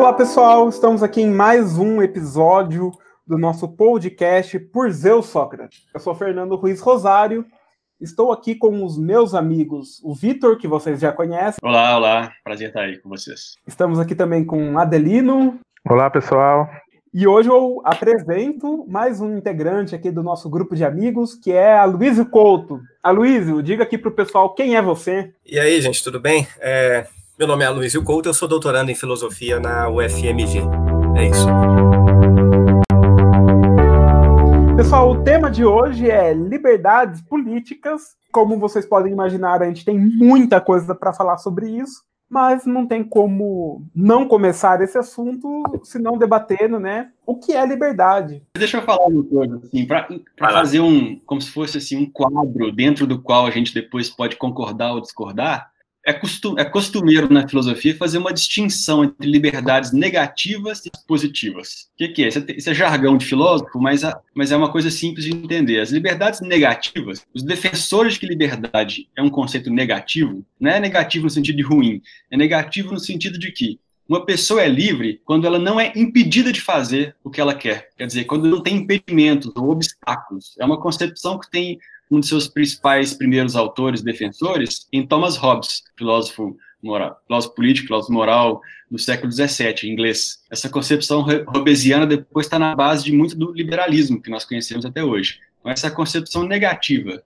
[0.00, 0.66] Olá, pessoal.
[0.66, 2.90] Estamos aqui em mais um episódio
[3.26, 5.84] do nosso podcast Por Zeus Sócrates.
[5.92, 7.44] Eu sou Fernando Ruiz Rosário.
[8.00, 11.58] Estou aqui com os meus amigos, o Vitor, que vocês já conhecem.
[11.62, 12.32] Olá, olá.
[12.42, 13.56] Prazer estar aí com vocês.
[13.66, 15.60] Estamos aqui também com Adelino.
[15.86, 16.66] Olá, pessoal.
[17.12, 21.76] E hoje eu apresento mais um integrante aqui do nosso grupo de amigos, que é
[21.76, 22.80] a Luísio Couto.
[23.02, 25.30] Aloysio, diga aqui para o pessoal quem é você.
[25.44, 26.48] E aí, gente, tudo bem?
[26.58, 27.06] É,
[27.40, 30.58] meu nome é Aloysio Couto, eu sou doutorando em filosofia na UFMG.
[31.16, 31.46] É isso.
[34.76, 38.14] Pessoal, o tema de hoje é liberdades políticas.
[38.30, 42.86] Como vocês podem imaginar, a gente tem muita coisa para falar sobre isso, mas não
[42.86, 47.08] tem como não começar esse assunto se não debatendo, né?
[47.24, 48.42] O que é liberdade?
[48.54, 50.06] Deixa eu falar uma coisa, assim, para
[50.52, 54.36] fazer um, como se fosse assim, um quadro dentro do qual a gente depois pode
[54.36, 55.70] concordar ou discordar
[56.04, 61.88] é, costum, é costumeiro na filosofia fazer uma distinção entre liberdades negativas e positivas.
[61.94, 62.28] O que, que é?
[62.28, 62.52] Isso, é?
[62.52, 65.80] isso é jargão de filósofo, mas, a, mas é uma coisa simples de entender.
[65.80, 71.24] As liberdades negativas, os defensores de que liberdade é um conceito negativo, não é negativo
[71.24, 75.46] no sentido de ruim, é negativo no sentido de que uma pessoa é livre quando
[75.46, 77.90] ela não é impedida de fazer o que ela quer.
[77.96, 80.56] Quer dizer, quando não tem impedimentos ou obstáculos.
[80.58, 81.78] É uma concepção que tem
[82.10, 88.12] um de seus principais primeiros autores, defensores, em Thomas Hobbes, filósofo moral, filósofo político, filósofo
[88.12, 90.40] moral do século XVII, inglês.
[90.50, 95.04] Essa concepção hobbesiana depois está na base de muito do liberalismo que nós conhecemos até
[95.04, 95.38] hoje.
[95.60, 97.22] Então, essa concepção negativa,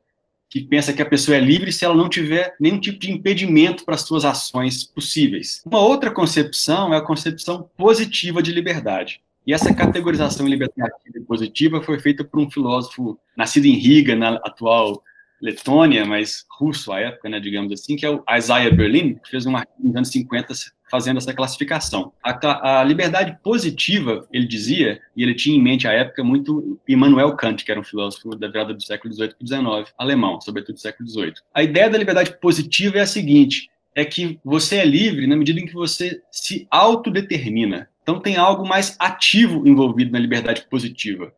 [0.50, 3.84] que pensa que a pessoa é livre se ela não tiver nenhum tipo de impedimento
[3.84, 5.62] para suas ações possíveis.
[5.64, 9.20] Uma outra concepção é a concepção positiva de liberdade.
[9.46, 14.36] E essa categorização libertativa e positiva foi feita por um filósofo nascido em Riga, na
[14.36, 15.02] atual
[15.40, 19.44] Letônia, mas russo à época, né, digamos assim, que é o Isaiah Berlin, que fez
[19.44, 20.54] um artigo nos anos 50
[20.90, 22.12] fazendo essa classificação.
[22.22, 27.34] A, a, liberdade positiva, ele dizia, e ele tinha em mente à época muito Immanuel
[27.36, 30.80] Kant, que era um filósofo da virada do século XVIII para XIX, alemão, sobretudo do
[30.80, 31.34] século XVIII.
[31.52, 35.60] A ideia da liberdade positiva é a seguinte, é que você é livre na medida
[35.60, 37.88] em que você se autodetermina.
[38.04, 41.32] Então tem algo mais ativo envolvido na liberdade positiva.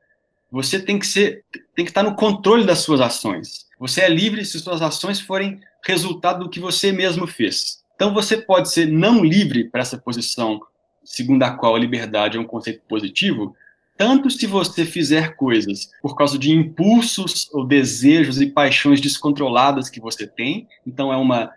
[0.50, 1.44] Você tem que ser,
[1.74, 3.66] tem que estar no controle das suas ações.
[3.78, 7.84] Você é livre se suas ações forem resultado do que você mesmo fez.
[7.94, 10.60] Então você pode ser não livre para essa posição
[11.04, 13.54] segundo a qual a liberdade é um conceito positivo,
[13.96, 20.00] tanto se você fizer coisas por causa de impulsos ou desejos e paixões descontroladas que
[20.00, 21.50] você tem, então é uma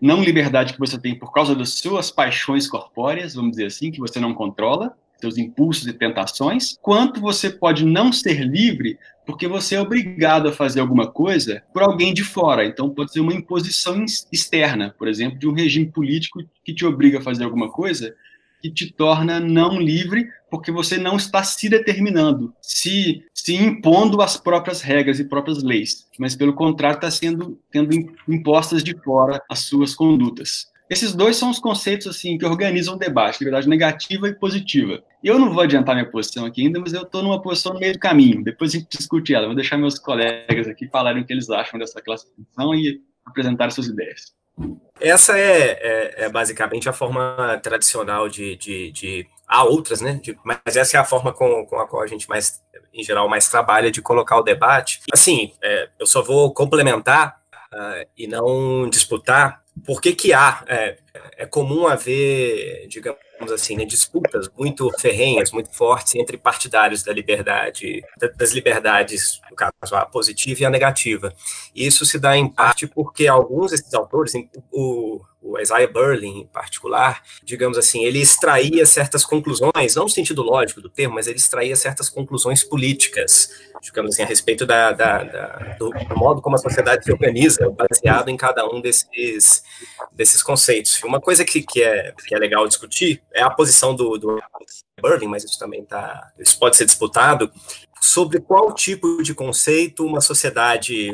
[0.00, 4.00] não liberdade que você tem por causa das suas paixões corpóreas, vamos dizer assim, que
[4.00, 9.76] você não controla, seus impulsos e tentações, quanto você pode não ser livre porque você
[9.76, 12.64] é obrigado a fazer alguma coisa por alguém de fora.
[12.64, 17.18] Então, pode ser uma imposição externa, por exemplo, de um regime político que te obriga
[17.18, 18.14] a fazer alguma coisa
[18.64, 24.38] que te torna não livre porque você não está se determinando, se, se impondo as
[24.38, 27.94] próprias regras e próprias leis, mas pelo contrário está sendo tendo
[28.26, 30.72] impostas de fora as suas condutas.
[30.88, 35.02] Esses dois são os conceitos assim que organizam o debate, liberdade negativa e positiva.
[35.22, 37.92] Eu não vou adiantar minha posição aqui ainda, mas eu estou numa posição no meio
[37.92, 38.42] do caminho.
[38.42, 39.46] Depois a gente discute ela.
[39.46, 43.88] Vou deixar meus colegas aqui falarem o que eles acham dessa classificação e apresentar suas
[43.88, 44.32] ideias.
[45.00, 50.20] Essa é, é, é, basicamente a forma tradicional de, de, de há outras, né?
[50.22, 52.62] De, mas essa é a forma com, com a qual a gente mais,
[52.92, 55.00] em geral, mais trabalha de colocar o debate.
[55.12, 57.40] Assim, é, eu só vou complementar
[57.72, 60.96] uh, e não disputar por que que há é,
[61.36, 63.18] é comum haver, digamos
[63.52, 68.02] assim, né, disputas muito ferrenhas, muito fortes entre partidários da liberdade,
[68.36, 71.34] das liberdades, no caso, a positiva e a negativa.
[71.74, 74.32] E isso se dá em parte porque alguns desses autores,
[74.70, 80.42] o, o Isaiah Berlin em particular, digamos assim, ele extraía certas conclusões, não no sentido
[80.42, 83.50] lógico do termo, mas ele extraía certas conclusões políticas,
[83.82, 87.70] digamos assim, a respeito da, da, da do, do, modo como a sociedade se organiza,
[87.70, 89.62] baseado em cada um desses,
[90.10, 91.02] desses conceitos.
[91.02, 94.42] Uma coisa que, que, é, que é legal discutir é a posição do, do
[95.00, 97.52] Berlin, mas isso também tá, isso pode ser disputado,
[98.00, 101.10] sobre qual tipo de conceito uma sociedade,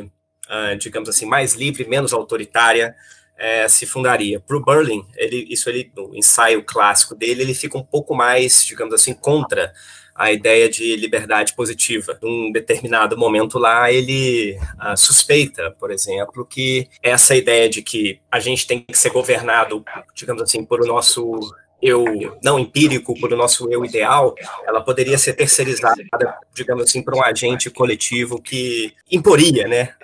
[0.49, 2.95] uh, digamos assim, mais livre, menos autoritária,
[3.41, 4.39] é, se fundaria.
[4.39, 8.65] Para o Berlin, ele, isso ele, no ensaio clássico dele, ele fica um pouco mais,
[8.67, 9.73] digamos assim, contra
[10.15, 12.19] a ideia de liberdade positiva.
[12.23, 18.39] Num determinado momento lá, ele uh, suspeita, por exemplo, que essa ideia de que a
[18.39, 19.83] gente tem que ser governado,
[20.15, 21.41] digamos assim, por o nosso
[21.83, 22.05] eu
[22.45, 24.35] não empírico, por o nosso eu ideal,
[24.67, 26.05] ela poderia ser terceirizada,
[26.53, 29.95] digamos assim, para um agente coletivo que imporia, né,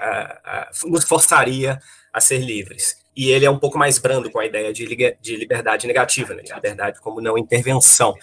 [0.87, 1.79] nos forçaria
[2.17, 2.97] a ser livres.
[3.15, 4.87] E ele é um pouco mais brando com a ideia de,
[5.21, 8.15] de liberdade negativa, né, de liberdade como não intervenção.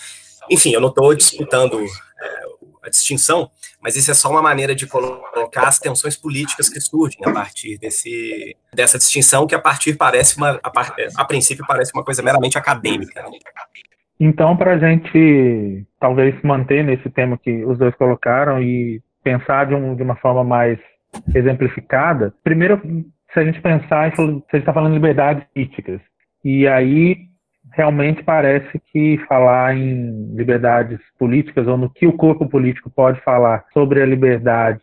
[0.50, 2.44] Enfim, eu não estou disputando é,
[2.82, 7.20] a distinção, mas isso é só uma maneira de colocar as tensões políticas que surgem
[7.24, 10.72] a partir desse, dessa distinção, que a partir parece uma, a,
[11.18, 13.22] a princípio parece uma coisa meramente acadêmica.
[13.22, 13.30] Né?
[14.20, 19.76] Então, para a gente talvez manter nesse tema que os dois colocaram e pensar de,
[19.76, 20.80] um, de uma forma mais
[21.34, 22.82] exemplificada, primeiro,
[23.34, 26.00] se a gente pensar, se a gente está falando de liberdades políticas,
[26.44, 27.18] e aí
[27.72, 33.66] realmente parece que falar em liberdades políticas ou no que o corpo político pode falar
[33.74, 34.82] sobre a liberdade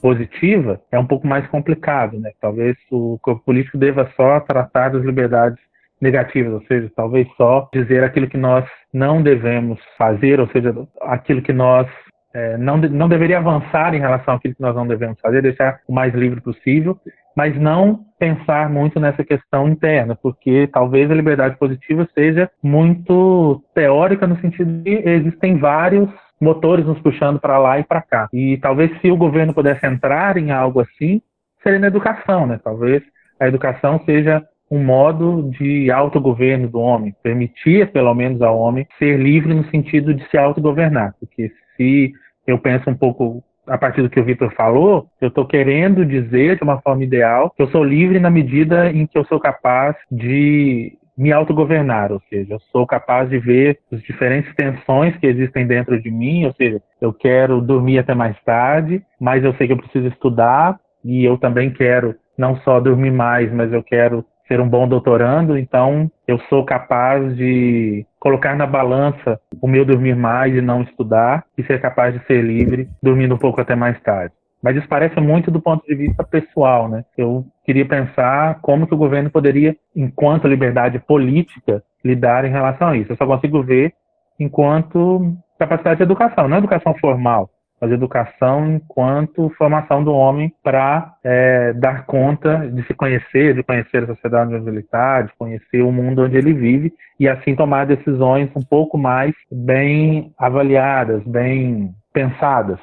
[0.00, 2.32] positiva é um pouco mais complicado, né?
[2.40, 5.58] Talvez o corpo político deva só tratar das liberdades
[6.00, 11.40] negativas, ou seja, talvez só dizer aquilo que nós não devemos fazer, ou seja, aquilo
[11.40, 11.86] que nós
[12.34, 15.92] é, não, não deveria avançar em relação àquilo que nós não devemos fazer, deixar o
[15.92, 16.98] mais livre possível,
[17.36, 24.26] mas não pensar muito nessa questão interna, porque talvez a liberdade positiva seja muito teórica
[24.26, 26.08] no sentido de existem vários
[26.40, 28.28] motores nos puxando para lá e para cá.
[28.32, 31.20] E talvez se o governo pudesse entrar em algo assim,
[31.62, 32.60] seria na educação, né?
[32.62, 33.02] Talvez
[33.40, 39.18] a educação seja um modo de autogoverno do homem, permitir pelo menos ao homem ser
[39.18, 42.12] livre no sentido de se autogovernar, porque se
[42.46, 46.56] eu penso um pouco a partir do que o Vitor falou, eu estou querendo dizer
[46.56, 49.96] de uma forma ideal que eu sou livre na medida em que eu sou capaz
[50.10, 55.66] de me autogovernar, ou seja, eu sou capaz de ver as diferentes tensões que existem
[55.66, 59.74] dentro de mim, ou seja, eu quero dormir até mais tarde, mas eu sei que
[59.74, 64.60] eu preciso estudar e eu também quero não só dormir mais, mas eu quero ser
[64.60, 70.54] um bom doutorando, então eu sou capaz de colocar na balança o meu dormir mais
[70.54, 74.32] e não estudar e ser capaz de ser livre dormindo um pouco até mais tarde.
[74.62, 77.04] Mas isso parece muito do ponto de vista pessoal, né?
[77.18, 82.96] Eu queria pensar como que o governo poderia, enquanto liberdade política, lidar em relação a
[82.96, 83.10] isso.
[83.10, 83.92] Eu só consigo ver
[84.38, 87.50] enquanto capacidade de educação, não educação formal,
[87.82, 94.04] mas educação enquanto formação do homem para é, dar conta de se conhecer, de conhecer
[94.04, 97.84] a sociedade onde ele está, de conhecer o mundo onde ele vive e assim tomar
[97.84, 102.78] decisões um pouco mais bem avaliadas, bem pensadas.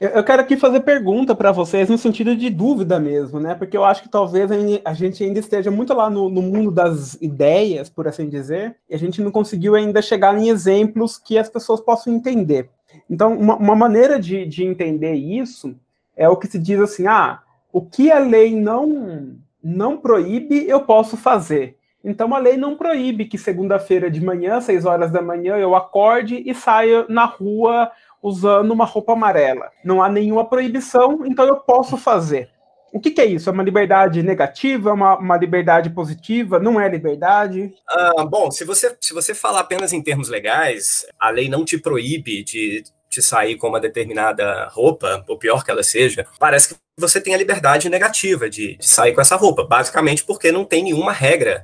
[0.00, 3.54] Eu quero aqui fazer pergunta para vocês no sentido de dúvida mesmo, né?
[3.56, 4.48] Porque eu acho que talvez
[4.84, 8.94] a gente ainda esteja muito lá no, no, mundo das ideias, por assim dizer, e
[8.94, 12.70] a gente não conseguiu ainda chegar em exemplos que as pessoas possam entender.
[13.08, 15.74] Então, uma, uma maneira de, de entender isso
[16.16, 17.40] é o que se diz assim: ah,
[17.72, 21.76] o que a lei não, não proíbe, eu posso fazer.
[22.04, 26.42] Então, a lei não proíbe que segunda-feira de manhã, seis horas da manhã, eu acorde
[26.46, 27.90] e saia na rua
[28.22, 29.70] usando uma roupa amarela.
[29.84, 32.50] Não há nenhuma proibição, então eu posso fazer.
[32.92, 33.50] O que, que, é isso?
[33.50, 34.90] É uma liberdade negativa?
[34.90, 36.58] É uma, uma liberdade positiva?
[36.58, 37.74] Não é liberdade?
[37.86, 41.76] Ah, bom, se você, se você falar apenas em termos legais, a lei não te
[41.76, 46.26] proíbe de, de sair com uma determinada roupa, ou pior que ela seja.
[46.38, 50.52] Parece que você tem a liberdade negativa de, de sair com essa roupa, basicamente porque
[50.52, 51.62] não tem nenhuma regra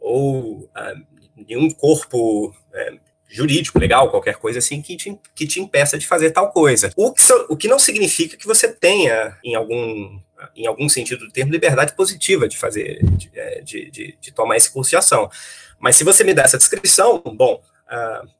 [0.00, 0.94] ou ah,
[1.36, 2.94] nenhum corpo é,
[3.28, 6.90] jurídico, legal, qualquer coisa assim que te, que te impeça de fazer tal coisa.
[6.96, 10.20] O que, o que não significa que você tenha, em algum
[10.54, 14.70] em algum sentido do termo, liberdade positiva de fazer, de, é, de, de, tomar esse
[14.70, 15.30] curso de ação.
[15.78, 17.60] Mas se você me dá essa descrição, bom,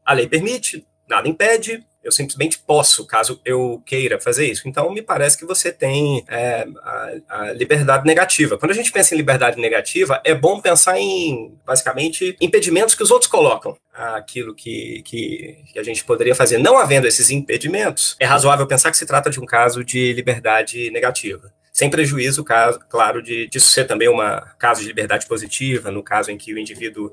[0.05, 4.69] a lei permite, nada impede, eu simplesmente posso, caso eu queira fazer isso.
[4.69, 8.57] Então, me parece que você tem é, a, a, liberdade negativa.
[8.57, 13.11] Quando a gente pensa em liberdade negativa, é bom pensar em, basicamente, impedimentos que os
[13.11, 16.59] outros colocam aquilo que, que, que, a gente poderia fazer.
[16.59, 20.89] Não havendo esses impedimentos, é razoável pensar que se trata de um caso de liberdade
[20.91, 22.43] negativa sem prejuízo,
[22.89, 24.17] claro, de disso ser também um
[24.59, 27.13] caso de liberdade positiva, no caso em que o indivíduo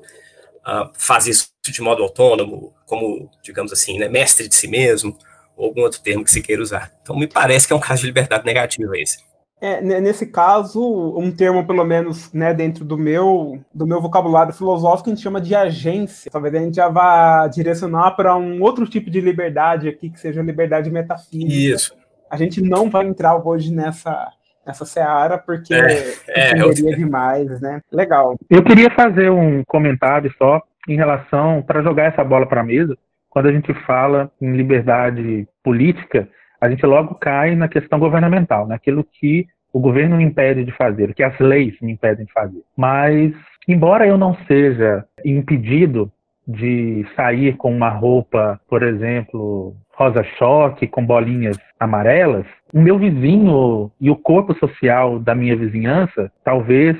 [0.66, 5.16] uh, faz isso de modo autônomo, como, digamos assim, né, mestre de si mesmo,
[5.56, 6.92] ou algum outro termo que se queira usar.
[7.02, 9.18] Então, me parece que é um caso de liberdade negativa esse.
[9.60, 10.82] É, nesse caso,
[11.16, 15.40] um termo, pelo menos, né, dentro do meu, do meu vocabulário filosófico, a gente chama
[15.40, 16.30] de agência.
[16.30, 20.42] Talvez a gente já vá direcionar para um outro tipo de liberdade aqui, que seja
[20.42, 21.74] liberdade metafísica.
[21.74, 21.96] Isso.
[22.28, 24.30] A gente não vai entrar hoje nessa,
[24.66, 26.72] nessa seara, porque é, é, eu...
[26.72, 27.80] demais, né?
[27.92, 28.36] Legal.
[28.50, 32.96] Eu queria fazer um comentário só em relação, para jogar essa bola para a mesa,
[33.30, 36.28] quando a gente fala em liberdade política,
[36.60, 41.10] a gente logo cai na questão governamental, naquilo que o governo me impede de fazer,
[41.10, 42.62] o que as leis me impedem de fazer.
[42.76, 43.32] Mas,
[43.66, 46.12] embora eu não seja impedido
[46.46, 54.10] de sair com uma roupa, por exemplo, rosa-choque com bolinhas amarelas, o meu vizinho e
[54.10, 56.96] o corpo social da minha vizinhança talvez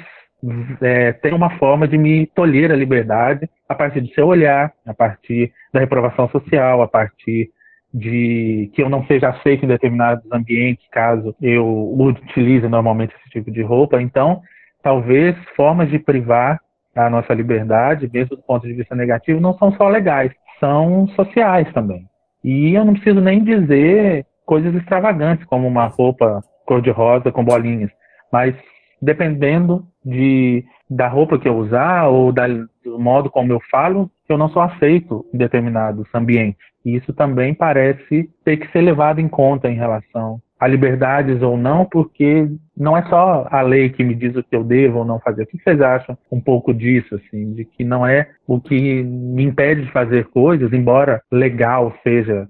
[0.80, 4.92] é, tenha uma forma de me tolher a liberdade a partir do seu olhar, a
[4.92, 7.50] partir da reprovação social, a partir
[7.92, 13.50] de que eu não seja aceito em determinados ambientes, caso eu utilize normalmente esse tipo
[13.50, 14.02] de roupa.
[14.02, 14.42] Então,
[14.82, 16.60] talvez formas de privar
[16.94, 21.72] a nossa liberdade, mesmo do ponto de vista negativo, não são só legais, são sociais
[21.72, 22.04] também.
[22.44, 27.90] E eu não preciso nem dizer coisas extravagantes, como uma roupa cor-de-rosa com bolinhas,
[28.30, 28.54] mas
[29.00, 34.36] dependendo de, da roupa que eu usar ou da, do modo como eu falo, eu
[34.36, 36.60] não sou aceito em determinados ambientes.
[36.84, 41.58] E isso também parece ter que ser levado em conta em relação a liberdades ou
[41.58, 45.04] não, porque não é só a lei que me diz o que eu devo ou
[45.04, 45.42] não fazer.
[45.42, 49.44] O que vocês acham um pouco disso, assim, de que não é o que me
[49.44, 52.48] impede de fazer coisas, embora legal seja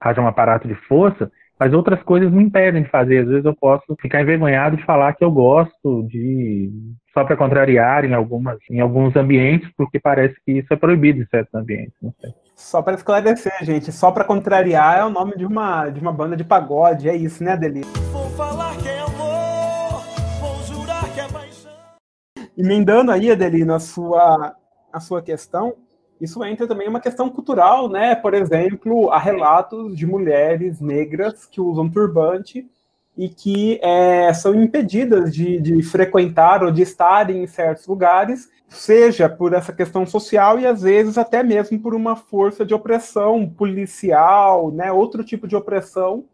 [0.00, 3.18] haja um aparato de força, mas outras coisas me impedem de fazer.
[3.18, 6.70] Às vezes eu posso ficar envergonhado de falar que eu gosto de
[7.12, 11.26] só para contrariar em algumas em alguns ambientes, porque parece que isso é proibido em
[11.26, 11.92] certos ambientes.
[12.54, 16.36] Só para esclarecer, gente, só para contrariar é o nome de uma de uma banda
[16.36, 17.82] de pagode, é isso, né, Adeli?
[18.12, 20.02] Vou falar que é amor,
[20.40, 21.72] vou jurar que é paixão.
[22.56, 24.54] Emendando aí, Adelina, a sua
[24.92, 25.74] a sua questão,
[26.20, 28.14] isso entra também uma questão cultural, né?
[28.14, 32.64] Por exemplo, há relatos de mulheres negras que usam turbante
[33.16, 39.28] e que é, são impedidas de, de, frequentar ou de estar em certos lugares, seja
[39.28, 44.70] por essa questão social e às vezes até mesmo por uma força de opressão policial,
[44.72, 44.90] né?
[44.90, 46.24] Outro tipo de opressão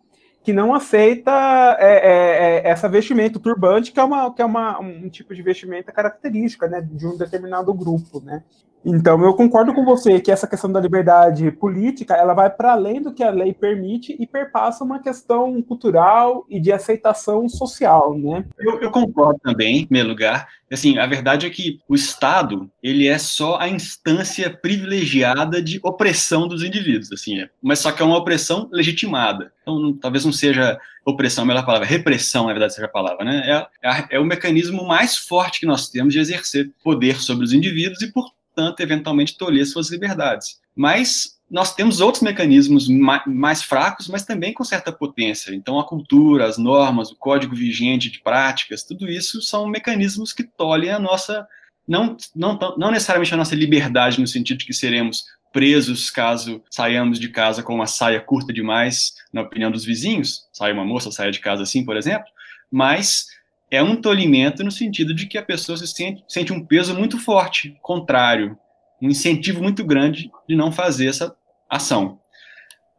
[0.43, 1.31] que não aceita
[1.79, 5.35] é, é, é, essa vestimenta, o turbante, que é, uma, que é uma, um tipo
[5.35, 8.23] de vestimenta característica né, de um determinado grupo.
[8.25, 8.43] Né?
[8.85, 13.03] Então, eu concordo com você que essa questão da liberdade política, ela vai para além
[13.03, 18.45] do que a lei permite e perpassa uma questão cultural e de aceitação social, né?
[18.59, 20.49] Eu, eu concordo também, em primeiro lugar.
[20.71, 26.47] Assim, a verdade é que o Estado, ele é só a instância privilegiada de opressão
[26.47, 27.49] dos indivíduos, assim, é.
[27.63, 29.51] mas só que é uma opressão legitimada.
[29.63, 33.25] Então, não, talvez não seja opressão, a melhor palavra, repressão, na verdade, seja a palavra,
[33.25, 33.67] né?
[33.83, 37.53] É, é, é o mecanismo mais forte que nós temos de exercer poder sobre os
[37.53, 40.59] indivíduos e, por portanto, eventualmente tolher suas liberdades.
[40.75, 42.89] Mas nós temos outros mecanismos
[43.25, 45.55] mais fracos, mas também com certa potência.
[45.55, 50.43] Então, a cultura, as normas, o código vigente de práticas, tudo isso são mecanismos que
[50.43, 51.47] tolhem a nossa,
[51.87, 57.19] não, não, não necessariamente a nossa liberdade, no sentido de que seremos presos caso saiamos
[57.19, 61.31] de casa com uma saia curta demais, na opinião dos vizinhos, sai uma moça, saia
[61.31, 62.29] de casa assim, por exemplo,
[62.71, 63.27] mas
[63.71, 67.19] é um tolimento no sentido de que a pessoa se sente, sente um peso muito
[67.19, 68.59] forte, contrário,
[69.01, 71.35] um incentivo muito grande de não fazer essa
[71.69, 72.19] ação.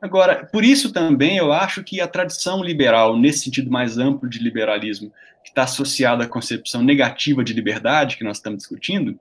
[0.02, 4.40] Agora, por isso também eu acho que a tradição liberal, nesse sentido mais amplo de
[4.40, 5.12] liberalismo,
[5.44, 9.20] que está associada à concepção negativa de liberdade que nós estamos discutindo,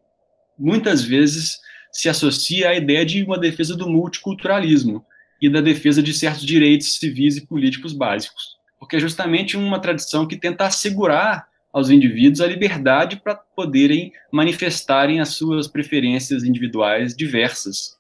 [0.56, 1.58] muitas vezes
[1.90, 5.04] se associa à ideia de uma defesa do multiculturalismo
[5.40, 10.26] e da defesa de certos direitos civis e políticos básicos porque é justamente uma tradição
[10.26, 17.96] que tenta assegurar aos indivíduos a liberdade para poderem manifestarem as suas preferências individuais diversas.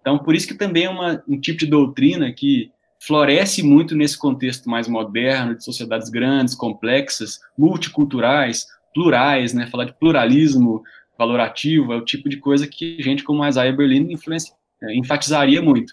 [0.00, 2.70] Então, por isso que também é uma, um tipo de doutrina que
[3.00, 9.66] floresce muito nesse contexto mais moderno, de sociedades grandes, complexas, multiculturais, plurais, né?
[9.66, 10.82] Falar de pluralismo
[11.18, 14.54] valorativo é o tipo de coisa que gente como Isaiah Berlin influencia,
[14.94, 15.92] enfatizaria muito.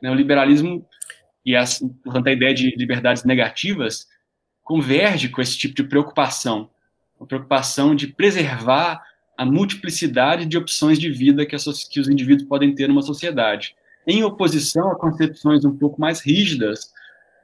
[0.00, 0.10] Né?
[0.10, 0.86] O liberalismo
[1.44, 4.06] e as, portanto, a ideia de liberdades negativas
[4.62, 6.70] converge com esse tipo de preocupação,
[7.20, 9.02] a preocupação de preservar
[9.36, 11.56] a multiplicidade de opções de vida que,
[11.90, 13.74] que os indivíduos podem ter numa sociedade,
[14.06, 16.92] em oposição a concepções um pouco mais rígidas,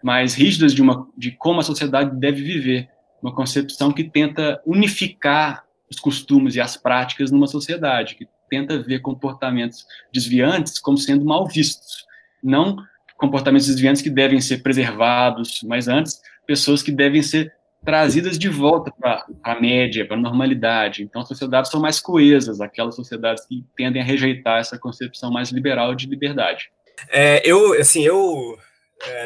[0.02, 2.88] mais rígidas de, uma, de como a sociedade deve viver,
[3.22, 9.00] uma concepção que tenta unificar os costumes e as práticas numa sociedade, que tenta ver
[9.00, 12.06] comportamentos desviantes como sendo mal vistos,
[12.42, 12.76] não
[13.20, 17.52] comportamentos desviantes que devem ser preservados, mas antes, pessoas que devem ser
[17.84, 21.02] trazidas de volta para a média, para a normalidade.
[21.02, 25.50] Então, as sociedades são mais coesas, aquelas sociedades que tendem a rejeitar essa concepção mais
[25.50, 26.70] liberal de liberdade.
[27.10, 28.58] É, eu, assim, eu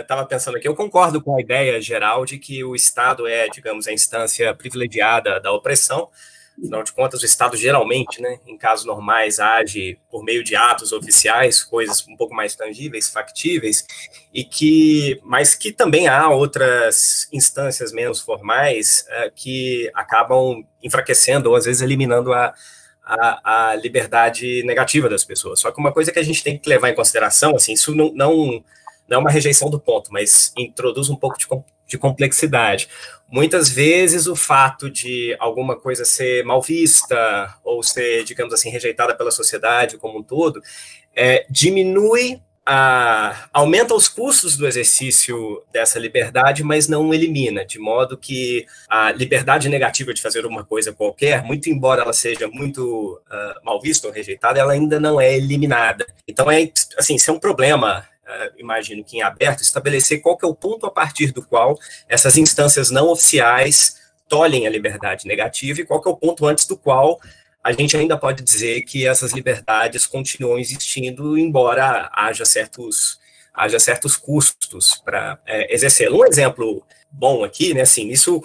[0.01, 3.49] estava é, pensando aqui, eu concordo com a ideia geral de que o Estado é,
[3.49, 6.09] digamos, a instância privilegiada da opressão,
[6.57, 10.93] Afinal de contas, o Estado geralmente, né, em casos normais, age por meio de atos
[10.93, 13.85] oficiais, coisas um pouco mais tangíveis, factíveis,
[14.33, 21.57] e que, mas que também há outras instâncias menos formais uh, que acabam enfraquecendo ou
[21.57, 22.55] às vezes eliminando a,
[23.05, 25.59] a, a, liberdade negativa das pessoas.
[25.59, 28.13] Só que uma coisa que a gente tem que levar em consideração, assim, isso não,
[28.15, 28.65] não
[29.09, 31.47] não é uma rejeição do ponto, mas introduz um pouco de,
[31.87, 32.89] de complexidade.
[33.29, 39.15] Muitas vezes o fato de alguma coisa ser mal vista ou ser, digamos assim, rejeitada
[39.15, 40.63] pela sociedade como um todo,
[41.15, 48.17] é, diminui a, aumenta os custos do exercício dessa liberdade, mas não elimina, de modo
[48.17, 53.65] que a liberdade negativa de fazer uma coisa qualquer, muito embora ela seja muito uh,
[53.65, 56.07] mal vista ou rejeitada, ela ainda não é eliminada.
[56.27, 58.09] Então, é assim, isso é um problema
[58.57, 61.79] imagino que em aberto, estabelecer qual que é o ponto a partir do qual
[62.09, 63.97] essas instâncias não oficiais
[64.29, 67.21] tolhem a liberdade negativa e qual que é o ponto antes do qual
[67.63, 73.19] a gente ainda pode dizer que essas liberdades continuam existindo, embora haja certos,
[73.55, 76.21] haja certos custos para é, exercê-lo.
[76.21, 78.43] Um exemplo bom aqui, né, assim, isso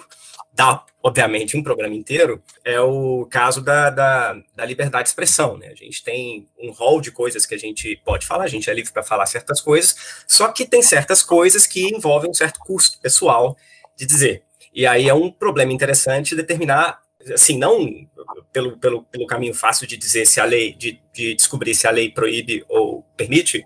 [0.52, 5.68] dá, obviamente, um programa inteiro, é o caso da, da, da liberdade de expressão, né,
[5.68, 8.74] a gente tem um rol de coisas que a gente pode falar, a gente é
[8.74, 12.98] livre para falar certas coisas, só que tem certas coisas que envolvem um certo custo
[13.00, 13.56] pessoal
[13.96, 14.42] de dizer.
[14.72, 17.00] E aí é um problema interessante determinar
[17.34, 18.06] assim, não
[18.52, 21.90] pelo, pelo, pelo caminho fácil de dizer se a lei, de, de descobrir se a
[21.90, 23.64] lei proíbe ou permite,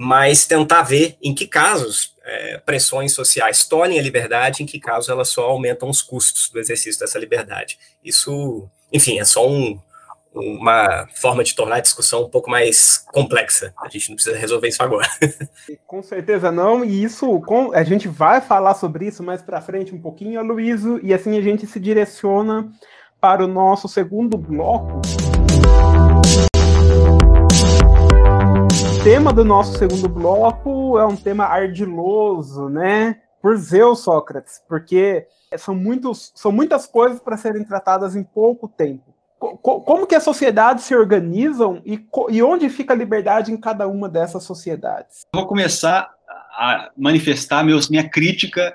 [0.00, 5.08] mas tentar ver em que casos é, pressões sociais tornem a liberdade, em que casos
[5.08, 7.76] elas só aumentam os custos do exercício dessa liberdade.
[8.04, 9.76] Isso, enfim, é só um,
[10.32, 13.74] uma forma de tornar a discussão um pouco mais complexa.
[13.76, 15.08] A gente não precisa resolver isso agora.
[15.84, 19.92] Com certeza não, e isso com, a gente vai falar sobre isso mais para frente
[19.92, 22.70] um pouquinho, Luísio, e assim a gente se direciona
[23.20, 25.02] para o nosso segundo bloco.
[29.10, 33.22] Tema do nosso segundo bloco é um tema ardiloso, né?
[33.40, 39.14] Por Zeus, Sócrates, porque são, muitos, são muitas coisas para serem tratadas em pouco tempo
[39.38, 44.08] como que as sociedades se organizam e, e onde fica a liberdade em cada uma
[44.08, 45.20] dessas sociedades?
[45.32, 46.10] Vou começar
[46.58, 48.74] a manifestar meus, minha crítica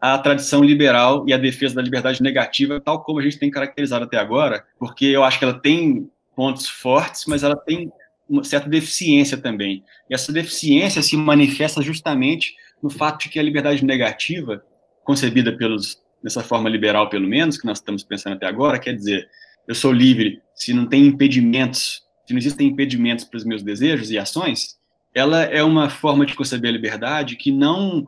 [0.00, 4.04] à tradição liberal e à defesa da liberdade negativa, tal como a gente tem caracterizado
[4.04, 7.92] até agora, porque eu acho que ela tem pontos fortes, mas ela tem
[8.30, 9.84] uma certa deficiência também.
[10.08, 14.64] E essa deficiência se manifesta justamente no fato de que a liberdade negativa,
[15.04, 19.28] concebida pelos dessa forma liberal pelo menos que nós estamos pensando até agora, quer dizer,
[19.66, 24.10] eu sou livre, se não tem impedimentos, se não existem impedimentos para os meus desejos
[24.10, 24.78] e ações,
[25.14, 28.06] ela é uma forma de conceber a liberdade que não,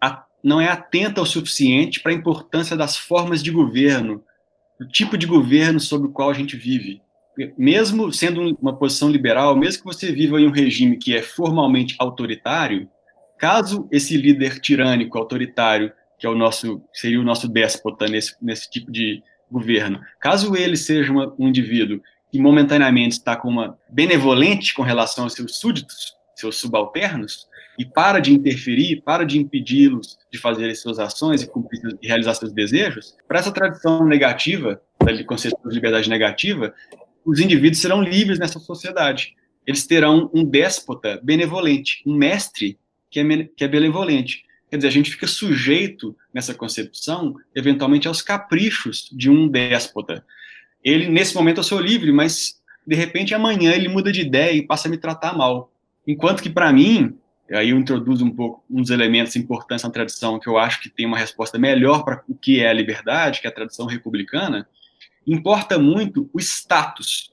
[0.00, 4.22] a, não é atenta o suficiente para a importância das formas de governo,
[4.78, 7.00] do tipo de governo sobre o qual a gente vive.
[7.58, 11.96] Mesmo sendo uma posição liberal, mesmo que você viva em um regime que é formalmente
[11.98, 12.88] autoritário,
[13.38, 18.70] caso esse líder tirânico, autoritário, que é o nosso, seria o nosso déspota nesse, nesse
[18.70, 19.22] tipo de,
[19.54, 20.00] governo.
[20.20, 25.34] Caso ele seja uma, um indivíduo que momentaneamente está com uma benevolente com relação aos
[25.34, 27.46] seus súditos, seus subalternos,
[27.78, 32.06] e para de interferir, para de impedi-los de fazer as suas ações e, cumprir, e
[32.06, 36.74] realizar seus desejos, para essa tradição negativa, da concepção de liberdade negativa,
[37.24, 39.34] os indivíduos serão livres nessa sociedade.
[39.66, 42.78] Eles terão um déspota benevolente, um mestre
[43.10, 44.44] que é, que é benevolente.
[44.70, 50.24] Quer dizer, a gente fica sujeito nessa concepção, eventualmente, aos caprichos de um déspota.
[50.82, 54.66] Ele, nesse momento, eu sou livre, mas de repente amanhã ele muda de ideia e
[54.66, 55.72] passa a me tratar mal.
[56.06, 57.16] Enquanto que, para mim,
[57.50, 61.06] aí eu introduzo um pouco uns elementos importantes na tradição que eu acho que tem
[61.06, 64.68] uma resposta melhor para o que é a liberdade, que é a tradição republicana,
[65.26, 67.30] importa muito o status.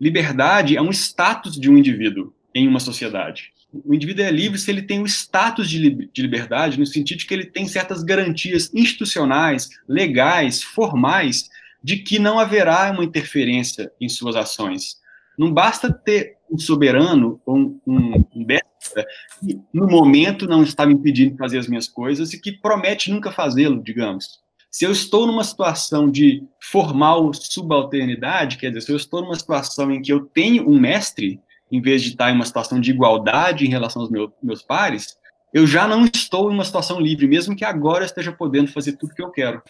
[0.00, 4.70] Liberdade é um status de um indivíduo em uma sociedade o indivíduo é livre se
[4.70, 8.70] ele tem o status de, de liberdade, no sentido de que ele tem certas garantias
[8.74, 11.48] institucionais, legais, formais,
[11.82, 15.00] de que não haverá uma interferência em suas ações.
[15.38, 20.92] Não basta ter um soberano ou um, um, um que, no momento, não está me
[20.92, 24.42] impedindo de fazer as minhas coisas e que promete nunca fazê-lo, digamos.
[24.72, 29.92] Se eu estou numa situação de formal subalternidade, quer dizer, se eu estou numa situação
[29.92, 31.38] em que eu tenho um mestre,
[31.70, 35.18] em vez de estar em uma situação de igualdade em relação aos meus, meus pares,
[35.52, 39.14] eu já não estou em uma situação livre, mesmo que agora esteja podendo fazer tudo
[39.14, 39.62] que eu quero.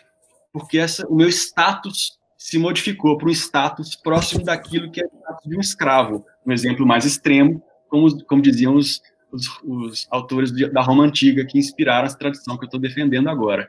[0.53, 5.19] Porque essa, o meu status se modificou para um status próximo daquilo que é o
[5.19, 10.53] status de um escravo, um exemplo mais extremo, como, como diziam os, os, os autores
[10.53, 13.69] da Roma Antiga que inspiraram essa tradição que eu estou defendendo agora.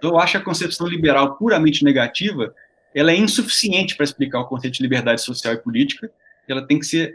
[0.00, 2.54] Então, eu acho a concepção liberal puramente negativa
[2.94, 6.10] ela é insuficiente para explicar o conceito de liberdade social e política,
[6.48, 7.14] ela tem que ser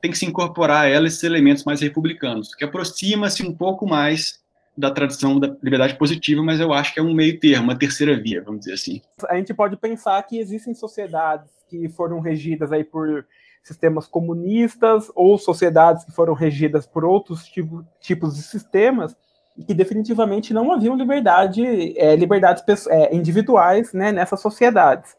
[0.00, 4.40] tem que se incorporar a ela esses elementos mais republicanos, que aproxima-se um pouco mais
[4.74, 8.18] da tradição da liberdade positiva, mas eu acho que é um meio termo, uma terceira
[8.18, 9.02] via, vamos dizer assim.
[9.28, 13.26] A gente pode pensar que existem sociedades que foram regidas aí por
[13.62, 19.14] sistemas comunistas ou sociedades que foram regidas por outros tipo, tipos de sistemas
[19.60, 25.14] e que definitivamente não haviam liberdade, é, liberdades é, individuais né, nessas sociedades.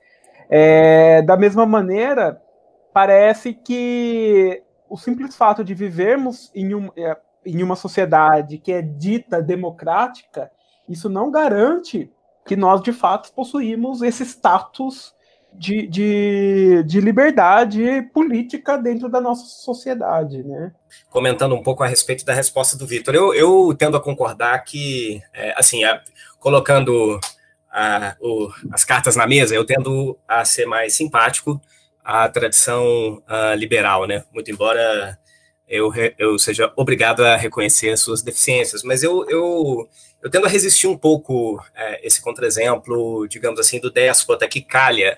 [0.49, 2.41] É, da mesma maneira,
[2.91, 8.81] parece que o simples fato de vivermos em, um, é, em uma sociedade que é
[8.81, 10.51] dita democrática,
[10.89, 12.11] isso não garante
[12.43, 15.13] que nós de fato possuímos esse status
[15.53, 20.71] de, de, de, liberdade política dentro da nossa sociedade, né?
[21.09, 25.21] Comentando um pouco a respeito da resposta do Vitor, eu, eu tendo a concordar que,
[25.33, 26.01] é, assim, é,
[26.39, 27.19] colocando
[27.71, 31.61] a, o, as cartas na mesa, eu tendo a ser mais simpático
[32.03, 34.23] à tradição uh, liberal, né?
[34.33, 35.17] Muito embora
[35.71, 39.89] eu, eu seja obrigado a reconhecer as suas deficiências, mas eu, eu,
[40.21, 45.17] eu tendo a resistir um pouco é, esse exemplo digamos assim, do déspota que calha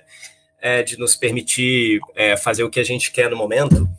[0.62, 3.90] é, de nos permitir é, fazer o que a gente quer no momento,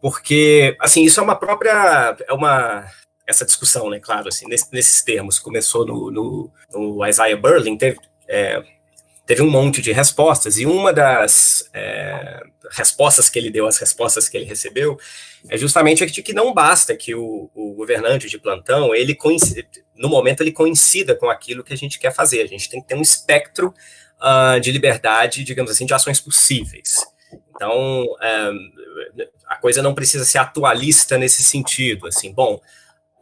[0.00, 2.86] porque, assim, isso é uma própria, é uma,
[3.26, 7.98] essa discussão, né, claro, assim, nesse, nesses termos, começou no, no, no Isaiah Berlin, teve,
[8.26, 8.62] é,
[9.30, 12.40] teve um monte de respostas, e uma das é,
[12.72, 14.98] respostas que ele deu, as respostas que ele recebeu,
[15.48, 19.16] é justamente de que não basta que o, o governante de plantão, ele
[19.94, 22.88] no momento ele coincida com aquilo que a gente quer fazer, a gente tem que
[22.88, 23.72] ter um espectro
[24.18, 26.96] uh, de liberdade, digamos assim, de ações possíveis.
[27.54, 28.70] Então, um,
[29.46, 32.60] a coisa não precisa ser atualista nesse sentido, assim, bom,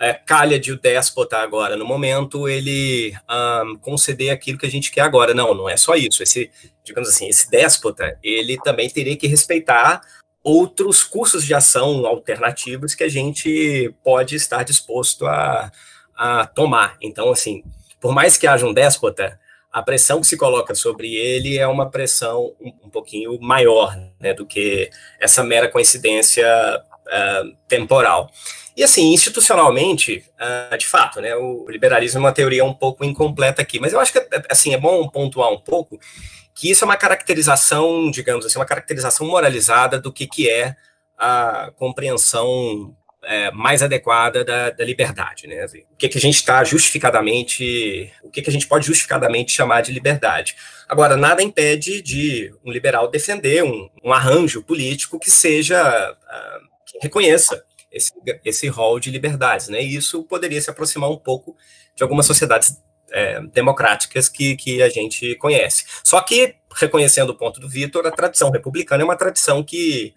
[0.01, 4.91] é, calha de o déspota agora, no momento, ele um, conceder aquilo que a gente
[4.91, 5.35] quer agora.
[5.35, 6.23] Não, não é só isso.
[6.23, 6.51] Esse,
[6.85, 10.01] digamos assim, esse déspota, ele também teria que respeitar
[10.43, 15.71] outros cursos de ação alternativos que a gente pode estar disposto a,
[16.17, 16.97] a tomar.
[17.03, 17.65] Então, assim,
[18.01, 19.39] por mais que haja um déspota,
[19.73, 24.33] a pressão que se coloca sobre ele é uma pressão um, um pouquinho maior né,
[24.33, 26.47] do que essa mera coincidência
[27.07, 28.31] uh, temporal.
[28.79, 33.61] E assim, institucionalmente, uh, de fato, né, o liberalismo é uma teoria um pouco incompleta
[33.61, 35.99] aqui, mas eu acho que assim é bom pontuar um pouco
[36.55, 40.77] que isso é uma caracterização, digamos assim, uma caracterização moralizada do que, que é
[41.19, 45.67] a compreensão é, mais adequada da, da liberdade, né?
[45.91, 49.81] O que, que a gente está justificadamente, o que, que a gente pode justificadamente chamar
[49.81, 50.55] de liberdade.
[50.89, 56.99] Agora, nada impede de um liberal defender um, um arranjo político que seja, uh, que
[57.03, 58.13] reconheça esse,
[58.45, 59.83] esse rol de liberdades, né?
[59.83, 61.57] E isso poderia se aproximar um pouco
[61.97, 65.85] de algumas sociedades é, democráticas que, que a gente conhece.
[66.05, 70.15] Só que, reconhecendo o ponto do Vitor, a tradição republicana é uma tradição que,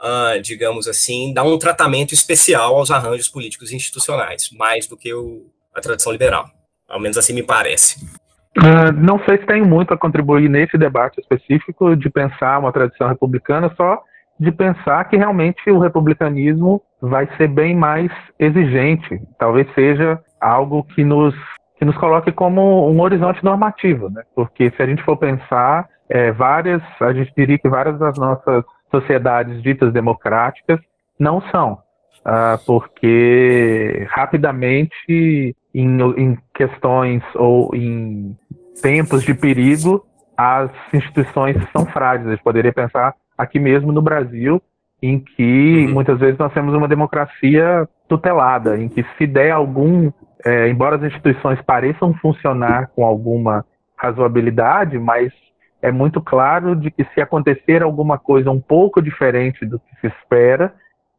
[0.00, 5.12] ah, digamos assim, dá um tratamento especial aos arranjos políticos e institucionais, mais do que
[5.12, 6.48] o, a tradição liberal.
[6.88, 8.02] Ao menos assim me parece.
[8.56, 13.08] Uh, não sei se tem muito a contribuir nesse debate específico de pensar uma tradição
[13.08, 14.02] republicana, só
[14.38, 19.20] de pensar que realmente o republicanismo vai ser bem mais exigente.
[19.38, 21.34] Talvez seja algo que nos,
[21.78, 24.22] que nos coloque como um horizonte normativo, né?
[24.34, 28.64] Porque se a gente for pensar, é, várias, a gente diria que várias das nossas
[28.90, 30.80] sociedades ditas democráticas
[31.18, 31.78] não são.
[32.20, 38.36] Uh, porque rapidamente, em, em questões ou em
[38.82, 40.04] tempos de perigo,
[40.36, 42.28] as instituições são frágeis.
[42.28, 44.60] A gente poderia pensar aqui mesmo no Brasil,
[45.00, 45.94] em que uhum.
[45.94, 50.10] muitas vezes nós temos uma democracia tutelada, em que se der algum,
[50.44, 53.64] é, embora as instituições pareçam funcionar com alguma
[53.96, 55.32] razoabilidade, mas
[55.80, 60.06] é muito claro de que se acontecer alguma coisa um pouco diferente do que se
[60.08, 60.74] espera,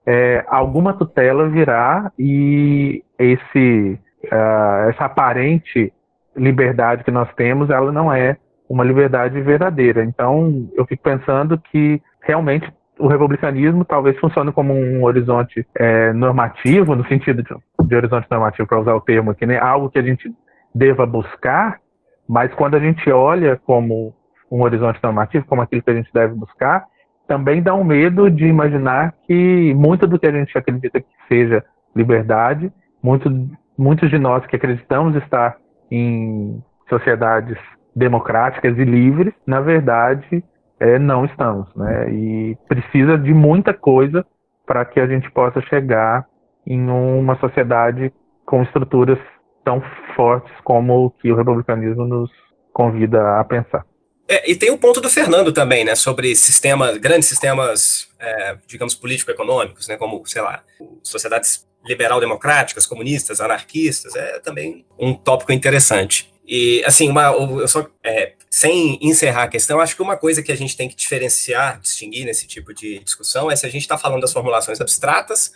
[0.05, 5.93] é, alguma tutela virá e esse, uh, essa aparente
[6.35, 10.03] liberdade que nós temos, ela não é uma liberdade verdadeira.
[10.03, 16.95] Então, eu fico pensando que realmente o republicanismo talvez funcione como um horizonte é, normativo,
[16.95, 17.55] no sentido de,
[17.87, 19.57] de horizonte normativo, para usar o termo aqui, né?
[19.57, 20.29] algo que a gente
[20.75, 21.79] deva buscar,
[22.27, 24.13] mas quando a gente olha como
[24.51, 26.85] um horizonte normativo, como aquilo que a gente deve buscar,
[27.27, 31.63] também dá um medo de imaginar que muito do que a gente acredita que seja
[31.95, 33.29] liberdade, muito,
[33.77, 35.55] muitos de nós que acreditamos estar
[35.89, 37.57] em sociedades
[37.95, 40.43] democráticas e livres, na verdade,
[40.79, 42.09] é, não estamos, né?
[42.11, 44.25] E precisa de muita coisa
[44.65, 46.25] para que a gente possa chegar
[46.65, 48.13] em uma sociedade
[48.45, 49.17] com estruturas
[49.63, 49.81] tão
[50.15, 52.31] fortes como o que o republicanismo nos
[52.71, 53.85] convida a pensar.
[54.27, 58.93] É, e tem o ponto do Fernando também, né, sobre sistemas, grandes sistemas, é, digamos,
[58.93, 60.63] político-econômicos, né, como, sei lá,
[61.01, 66.31] sociedades liberal-democráticas, comunistas, anarquistas, é também um tópico interessante.
[66.47, 70.51] E, assim, uma, eu só é, sem encerrar a questão, acho que uma coisa que
[70.51, 73.97] a gente tem que diferenciar, distinguir nesse tipo de discussão é se a gente está
[73.97, 75.53] falando das formulações abstratas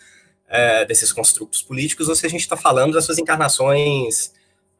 [0.47, 4.31] é, desses construtos políticos ou se a gente está falando das suas encarnações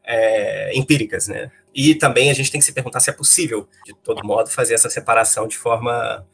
[0.04, 1.50] é, empíricas, né?
[1.74, 4.74] E também a gente tem que se perguntar se é possível, de todo modo, fazer
[4.74, 6.24] essa separação de forma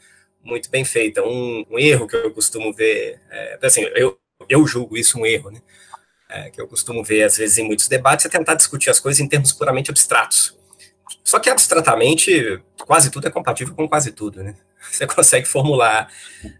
[0.44, 1.22] muito bem feita.
[1.22, 5.50] Um, um erro que eu costumo ver, é, assim, eu, eu julgo isso um erro,
[5.50, 5.62] né?
[6.28, 9.20] É, que eu costumo ver, às vezes, em muitos debates, é tentar discutir as coisas
[9.20, 10.56] em termos puramente abstratos.
[11.24, 14.54] Só que abstratamente, quase tudo é compatível com quase tudo, né?
[14.90, 16.10] Você consegue formular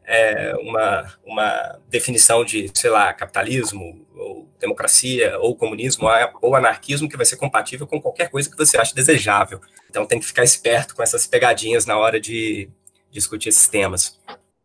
[0.05, 6.07] é, uma, uma definição de, sei lá, capitalismo, ou democracia, ou comunismo,
[6.43, 9.61] ou anarquismo, que vai ser compatível com qualquer coisa que você ache desejável.
[9.89, 12.69] Então tem que ficar esperto com essas pegadinhas na hora de
[13.11, 14.21] discutir esses temas.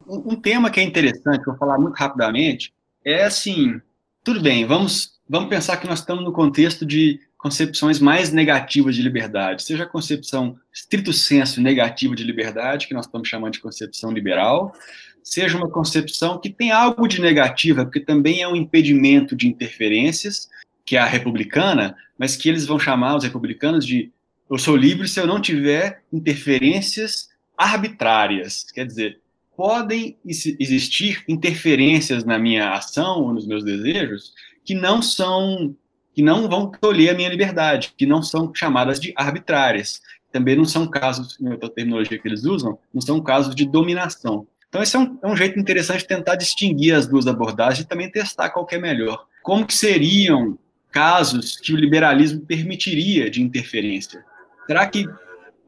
[0.08, 2.72] Um tema que é interessante, vou falar muito rapidamente,
[3.04, 3.82] é assim,
[4.24, 9.04] tudo bem, vamos, vamos pensar que nós estamos no contexto de concepções mais negativas de
[9.04, 14.12] liberdade, seja a concepção estrito senso negativa de liberdade, que nós estamos chamando de concepção
[14.12, 14.74] liberal,
[15.22, 20.50] seja uma concepção que tem algo de negativa, porque também é um impedimento de interferências,
[20.84, 24.12] que é a republicana, mas que eles vão chamar os republicanos de
[24.50, 28.64] eu sou livre se eu não tiver interferências arbitrárias.
[28.74, 29.20] Quer dizer,
[29.56, 35.76] podem existir interferências na minha ação ou nos meus desejos que não são
[36.16, 40.02] que não vão tolher a minha liberdade, que não são chamadas de arbitrárias.
[40.32, 44.48] Também não são casos, na terminologia que eles usam, não são casos de dominação.
[44.70, 47.88] Então, esse é um, é um jeito interessante de tentar distinguir as duas abordagens e
[47.88, 49.26] também testar qual é melhor.
[49.44, 50.58] Como que seriam
[50.90, 54.24] casos que o liberalismo permitiria de interferência?
[54.66, 55.06] Será que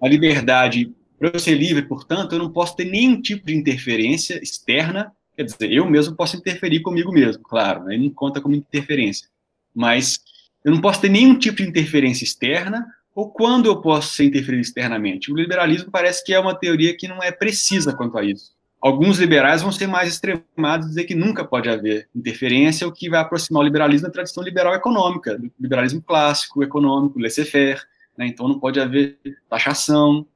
[0.01, 4.41] a liberdade, para eu ser livre, portanto, eu não posso ter nenhum tipo de interferência
[4.41, 5.11] externa?
[5.35, 9.27] Quer dizer, eu mesmo posso interferir comigo mesmo, claro, aí não conta como interferência.
[9.75, 10.19] Mas
[10.67, 14.61] eu não posso ter nenhum tipo de interferência externa, ou quando eu posso ser interferido
[14.61, 15.31] externamente?
[15.31, 18.51] O liberalismo parece que é uma teoria que não é precisa quanto a isso.
[18.81, 23.09] Alguns liberais vão ser mais extremados e dizer que nunca pode haver interferência, o que
[23.09, 27.79] vai aproximar o liberalismo da tradição liberal econômica, do liberalismo clássico, econômico, laissez-faire.
[28.17, 28.27] Né?
[28.27, 29.17] Então não pode haver
[29.49, 30.27] taxação,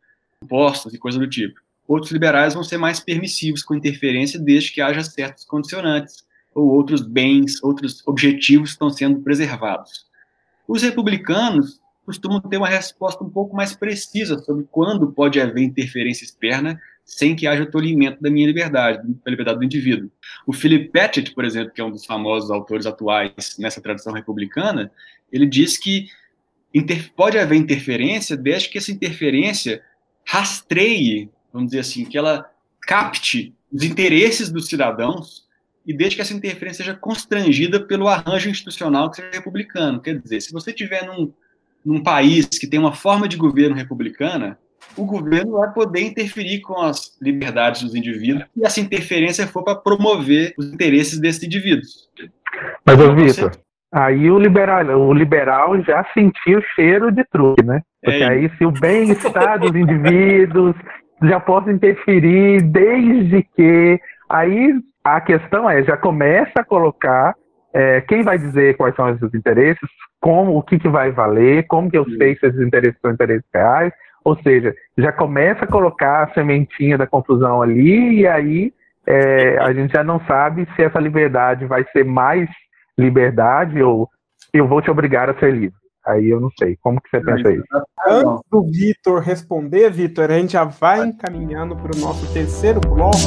[0.41, 1.59] impostos e coisa do tipo.
[1.85, 6.23] Outros liberais vão ser mais permissivos com interferência, desde que haja certos condicionantes,
[6.55, 10.09] ou outros bens, outros objetivos estão sendo preservados.
[10.71, 16.23] Os republicanos costumam ter uma resposta um pouco mais precisa sobre quando pode haver interferência
[16.23, 20.09] externa sem que haja tolimento da minha liberdade, da liberdade do indivíduo.
[20.47, 24.89] O Philip Pettit, por exemplo, que é um dos famosos autores atuais nessa tradição republicana,
[25.29, 26.07] ele diz que
[27.17, 29.83] pode haver interferência desde que essa interferência
[30.25, 35.50] rastreie, vamos dizer assim, que ela capte os interesses dos cidadãos
[35.91, 40.01] e desde que essa interferência seja constrangida pelo arranjo institucional que seja republicano.
[40.01, 41.31] Quer dizer, se você tiver num,
[41.85, 44.57] num país que tem uma forma de governo republicana,
[44.95, 49.75] o governo vai poder interferir com as liberdades dos indivíduos e essa interferência for para
[49.75, 52.09] promover os interesses desses indivíduos.
[52.85, 53.51] Mas, ô Vitor,
[53.91, 57.81] aí o liberal, o liberal já sentiu o cheiro de truque, né?
[58.01, 60.73] Porque é aí, se o bem-estar dos indivíduos
[61.23, 63.99] já posso interferir desde que.
[64.29, 67.35] Aí a questão é, já começa a colocar
[67.73, 71.89] é, quem vai dizer quais são esses interesses, como, o que, que vai valer, como
[71.89, 76.23] que eu sei se esses interesses são interesses reais, ou seja, já começa a colocar
[76.23, 78.73] a sementinha da confusão ali e aí
[79.07, 82.47] é, a gente já não sabe se essa liberdade vai ser mais
[82.97, 84.07] liberdade ou
[84.53, 85.81] eu vou te obrigar a ser livre.
[86.05, 86.77] Aí eu não sei.
[86.81, 87.63] Como que você pensa isso?
[88.07, 93.17] Antes do Vitor responder, Vitor, a gente já vai encaminhando para o nosso terceiro bloco.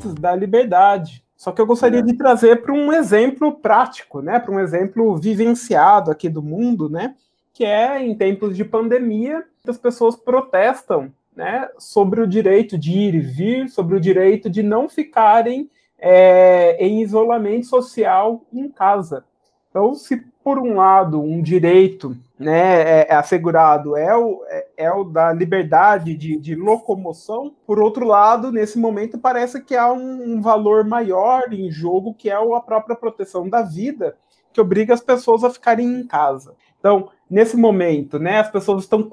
[0.00, 1.24] Os limites da liberdade.
[1.36, 6.10] Só que eu gostaria de trazer para um exemplo prático, né, para um exemplo vivenciado
[6.10, 7.14] aqui do mundo, né,
[7.52, 13.14] que é em tempos de pandemia, as pessoas protestam, né, sobre o direito de ir
[13.14, 19.24] e vir, sobre o direito de não ficarem é, em isolamento social em casa.
[19.70, 24.92] Então, se por um lado um direito né, é, é assegurado é o, é, é,
[24.92, 30.34] o da liberdade de, de, locomoção, por outro lado, nesse momento parece que há um,
[30.34, 34.16] um, valor maior em jogo, que é a própria proteção da vida,
[34.52, 36.54] que obriga as pessoas a ficarem em casa.
[36.80, 39.08] Então, nesse momento, né, as pessoas estão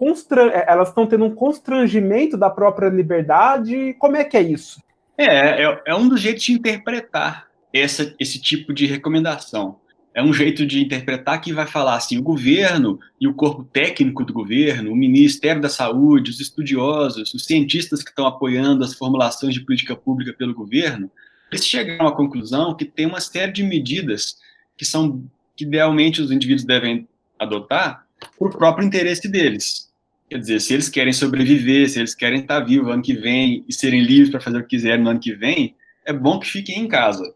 [0.52, 3.94] é, elas estão tendo um constrangimento da própria liberdade.
[4.00, 4.82] Como é que é isso?
[5.18, 9.76] É, é, é um dos jeitos de interpretar essa, esse tipo de recomendação
[10.18, 14.26] é um jeito de interpretar que vai falar assim: o governo e o corpo técnico
[14.26, 19.54] do governo, o Ministério da Saúde, os estudiosos, os cientistas que estão apoiando as formulações
[19.54, 21.12] de política pública pelo governo,
[21.52, 24.38] eles chegaram à conclusão que tem uma série de medidas
[24.76, 25.24] que são
[25.56, 28.08] que idealmente os indivíduos devem adotar
[28.40, 29.88] por próprio interesse deles.
[30.28, 33.72] Quer dizer, se eles querem sobreviver, se eles querem estar vivos ano que vem e
[33.72, 36.80] serem livres para fazer o que quiserem no ano que vem, é bom que fiquem
[36.80, 37.36] em casa.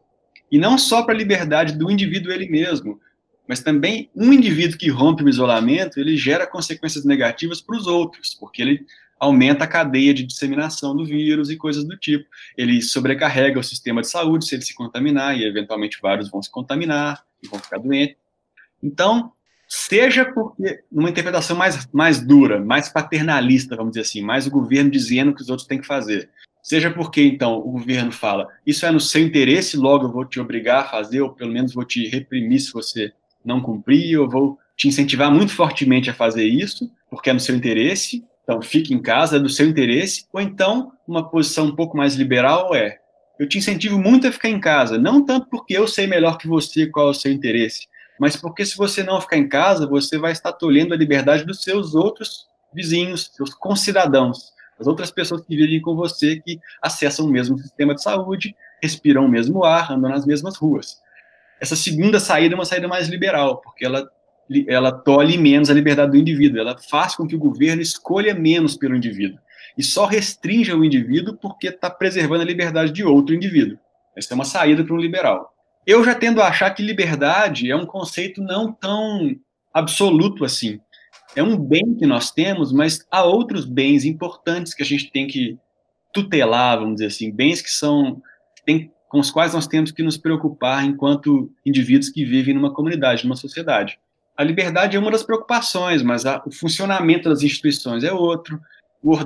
[0.51, 2.99] E não só para a liberdade do indivíduo ele mesmo,
[3.47, 8.33] mas também um indivíduo que rompe o isolamento, ele gera consequências negativas para os outros,
[8.33, 8.85] porque ele
[9.19, 12.25] aumenta a cadeia de disseminação do vírus e coisas do tipo.
[12.57, 16.49] Ele sobrecarrega o sistema de saúde se ele se contaminar, e eventualmente vários vão se
[16.49, 18.17] contaminar e vão ficar doentes.
[18.81, 19.31] Então,
[19.67, 24.89] seja porque, numa interpretação mais, mais dura, mais paternalista, vamos dizer assim, mais o governo
[24.89, 26.29] dizendo o que os outros têm que fazer,
[26.61, 30.39] seja porque, então, o governo fala, isso é no seu interesse, logo eu vou te
[30.39, 33.11] obrigar a fazer, ou pelo menos vou te reprimir se você
[33.43, 37.55] não cumprir, ou vou te incentivar muito fortemente a fazer isso, porque é no seu
[37.55, 41.97] interesse, então fique em casa, é do seu interesse, ou então, uma posição um pouco
[41.97, 42.99] mais liberal é,
[43.39, 46.47] eu te incentivo muito a ficar em casa, não tanto porque eu sei melhor que
[46.47, 47.87] você qual é o seu interesse,
[48.19, 51.63] mas porque se você não ficar em casa, você vai estar tolhendo a liberdade dos
[51.63, 57.29] seus outros vizinhos, seus concidadãos, as outras pessoas que vivem com você, que acessam o
[57.29, 60.97] mesmo sistema de saúde, respiram o mesmo ar, andam nas mesmas ruas.
[61.61, 64.09] Essa segunda saída é uma saída mais liberal, porque ela,
[64.67, 68.75] ela tolhe menos a liberdade do indivíduo, ela faz com que o governo escolha menos
[68.75, 69.37] pelo indivíduo,
[69.77, 73.77] e só restringe o indivíduo porque está preservando a liberdade de outro indivíduo.
[74.17, 75.53] Essa é uma saída para um liberal.
[75.85, 79.35] Eu já tendo a achar que liberdade é um conceito não tão
[79.71, 80.79] absoluto assim.
[81.35, 85.27] É um bem que nós temos, mas há outros bens importantes que a gente tem
[85.27, 85.57] que
[86.13, 88.21] tutelar, vamos dizer assim, bens que são
[88.65, 93.23] tem, com os quais nós temos que nos preocupar enquanto indivíduos que vivem numa comunidade,
[93.23, 93.99] numa sociedade.
[94.37, 98.59] A liberdade é uma das preocupações, mas a, o funcionamento das instituições é outro,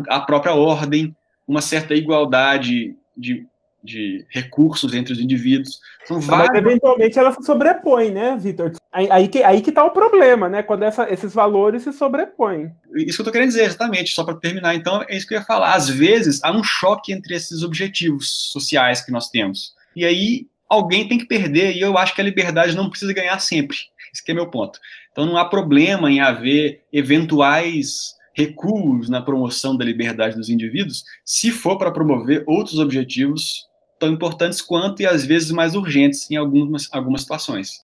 [0.08, 1.16] a própria ordem,
[1.48, 3.46] uma certa igualdade de
[3.86, 5.80] de recursos entre os indivíduos.
[6.06, 6.50] São vários...
[6.50, 8.74] Mas eventualmente ela se sobrepõe, né, Vitor?
[8.92, 10.64] Aí, aí, que, aí que tá o problema, né?
[10.64, 12.72] Quando essa, esses valores se sobrepõem.
[12.96, 14.74] Isso que eu tô querendo dizer, exatamente, só para terminar.
[14.76, 15.74] Então, é isso que eu ia falar.
[15.74, 19.74] Às vezes, há um choque entre esses objetivos sociais que nós temos.
[19.96, 23.40] E aí, alguém tem que perder, e eu acho que a liberdade não precisa ganhar
[23.40, 23.78] sempre.
[24.14, 24.80] Esse é meu ponto.
[25.12, 31.52] Então, não há problema em haver eventuais recuos na promoção da liberdade dos indivíduos, se
[31.52, 33.66] for para promover outros objetivos
[34.00, 37.84] tão importantes quanto e às vezes mais urgentes em algumas, algumas situações.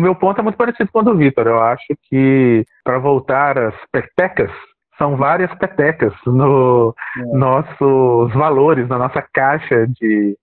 [0.00, 1.46] O meu ponto é muito parecido com o do Vitor.
[1.46, 4.50] Eu acho que, para voltar às petecas,
[4.96, 7.22] são várias petecas nos é.
[7.36, 10.36] nossos valores, na nossa caixa de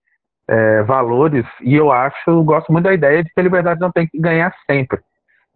[0.48, 4.06] é, valores, e eu acho, gosto muito da ideia de que a liberdade não tem
[4.06, 5.00] que ganhar sempre.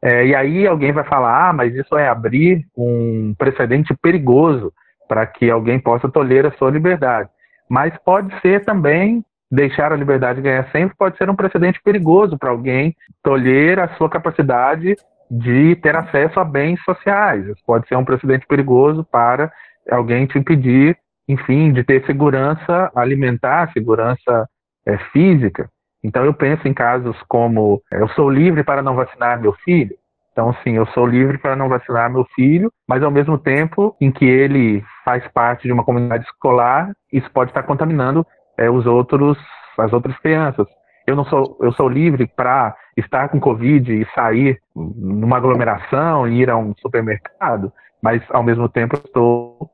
[0.03, 4.73] É, e aí alguém vai falar, ah, mas isso é abrir um precedente perigoso
[5.07, 7.29] para que alguém possa tolher a sua liberdade.
[7.69, 12.51] Mas pode ser também deixar a liberdade ganhar sempre pode ser um precedente perigoso para
[12.51, 14.95] alguém tolher a sua capacidade
[15.31, 17.45] de ter acesso a bens sociais.
[17.67, 19.53] Pode ser um precedente perigoso para
[19.91, 20.97] alguém te impedir,
[21.29, 24.49] enfim, de ter segurança alimentar, segurança
[24.87, 25.69] é, física.
[26.03, 29.95] Então eu penso em casos como eu sou livre para não vacinar meu filho.
[30.33, 34.11] Então, sim, eu sou livre para não vacinar meu filho, mas ao mesmo tempo em
[34.11, 38.25] que ele faz parte de uma comunidade escolar, isso pode estar contaminando
[38.59, 39.39] é, os outros,
[39.79, 40.67] as outras crianças.
[41.07, 46.43] Eu não sou, eu sou livre para estar com Covid e sair numa aglomeração e
[46.43, 49.71] ir a um supermercado, mas ao mesmo tempo estou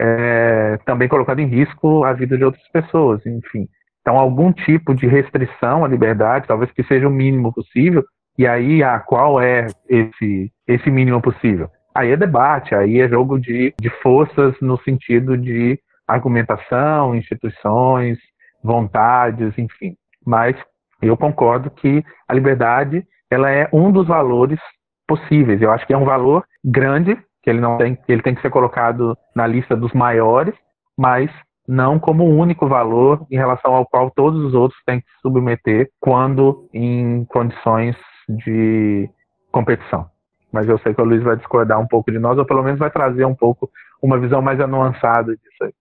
[0.00, 3.68] é, também colocando em risco a vida de outras pessoas, enfim.
[4.00, 8.02] Então, algum tipo de restrição à liberdade, talvez que seja o mínimo possível,
[8.38, 11.68] e aí, ah, qual é esse, esse mínimo possível?
[11.94, 15.78] Aí é debate, aí é jogo de, de forças no sentido de
[16.12, 18.18] argumentação, instituições,
[18.62, 19.94] vontades, enfim.
[20.24, 20.56] Mas
[21.00, 24.60] eu concordo que a liberdade ela é um dos valores
[25.06, 25.62] possíveis.
[25.62, 28.50] Eu acho que é um valor grande que ele não tem, ele tem que ser
[28.50, 30.54] colocado na lista dos maiores,
[30.98, 31.30] mas
[31.66, 35.20] não como o único valor em relação ao qual todos os outros têm que se
[35.22, 37.96] submeter quando em condições
[38.28, 39.08] de
[39.50, 40.06] competição.
[40.52, 42.78] Mas eu sei que o Luiz vai discordar um pouco de nós, ou pelo menos
[42.78, 43.70] vai trazer um pouco
[44.02, 45.72] uma visão mais anuançada disso aí.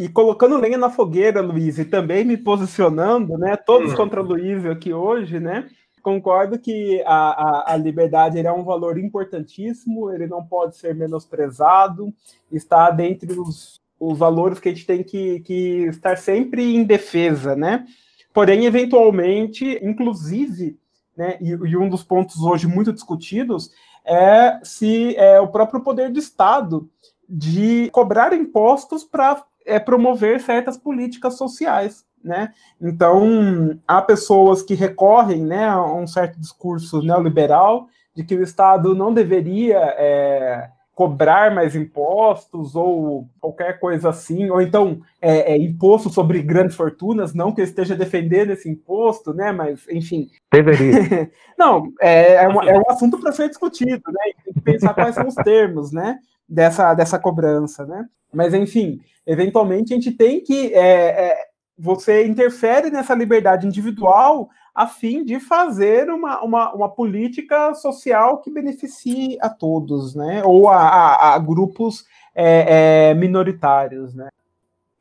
[0.00, 3.54] E colocando lenha na fogueira, Luiz, e também me posicionando, né?
[3.54, 3.96] Todos hum.
[3.96, 5.68] contra o Luiz aqui hoje, né?
[6.02, 12.10] Concordo que a, a, a liberdade é um valor importantíssimo, ele não pode ser menosprezado,
[12.50, 17.54] está dentre os, os valores que a gente tem que, que estar sempre em defesa,
[17.54, 17.86] né?
[18.32, 20.78] Porém, eventualmente, inclusive,
[21.14, 23.70] né, e, e, um dos pontos hoje muito discutidos
[24.02, 26.88] é se é o próprio poder do Estado
[27.28, 32.04] de cobrar impostos para é, promover certas políticas sociais.
[32.22, 32.52] né?
[32.80, 38.94] Então, há pessoas que recorrem né, a um certo discurso neoliberal de que o Estado
[38.94, 40.68] não deveria é,
[41.00, 47.32] cobrar mais impostos ou qualquer coisa assim, ou então é, é, imposto sobre grandes fortunas,
[47.32, 49.50] não que eu esteja defendendo esse imposto, né?
[49.50, 50.28] Mas, enfim.
[50.52, 51.30] Deveria.
[51.58, 54.32] não, é, é, um, é um assunto para ser discutido, né?
[54.44, 56.18] Tem que pensar quais são os termos, né?
[56.52, 58.06] Dessa, dessa cobrança, né?
[58.32, 60.74] Mas, enfim, eventualmente a gente tem que.
[60.74, 67.74] É, é, você interfere nessa liberdade individual a fim de fazer uma, uma, uma política
[67.74, 70.42] social que beneficie a todos, né?
[70.44, 74.28] Ou a, a, a grupos é, é, minoritários, né?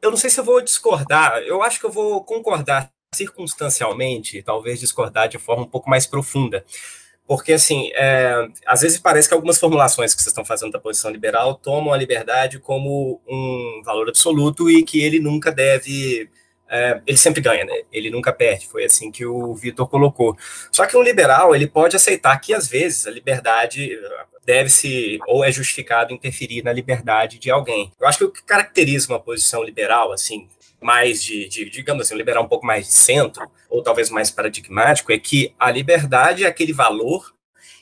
[0.01, 4.79] Eu não sei se eu vou discordar, eu acho que eu vou concordar circunstancialmente, talvez
[4.79, 6.63] discordar de forma um pouco mais profunda.
[7.29, 11.11] Porque, assim, é, às vezes parece que algumas formulações que vocês estão fazendo da posição
[11.11, 16.27] liberal tomam a liberdade como um valor absoluto e que ele nunca deve.
[16.67, 17.83] É, ele sempre ganha, né?
[17.93, 18.67] Ele nunca perde.
[18.67, 20.35] Foi assim que o Vitor colocou.
[20.71, 23.95] Só que um liberal, ele pode aceitar que, às vezes, a liberdade
[24.43, 27.91] deve-se, ou é justificado, interferir na liberdade de alguém.
[28.01, 30.47] Eu acho que o que caracteriza uma posição liberal, assim,
[30.81, 35.11] mais de, de, digamos assim, liberar um pouco mais de centro, ou talvez mais paradigmático,
[35.11, 37.33] é que a liberdade é aquele valor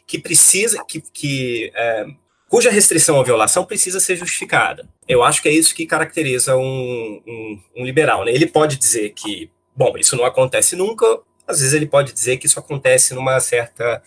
[0.06, 2.06] que precisa, que, que é,
[2.50, 4.88] cuja restrição ou violação precisa ser justificada.
[5.08, 8.26] Eu acho que é isso que caracteriza um, um, um liberal.
[8.26, 8.32] Né?
[8.32, 11.06] Ele pode dizer que, bom, isso não acontece nunca,
[11.46, 14.02] às vezes ele pode dizer que isso acontece numa certa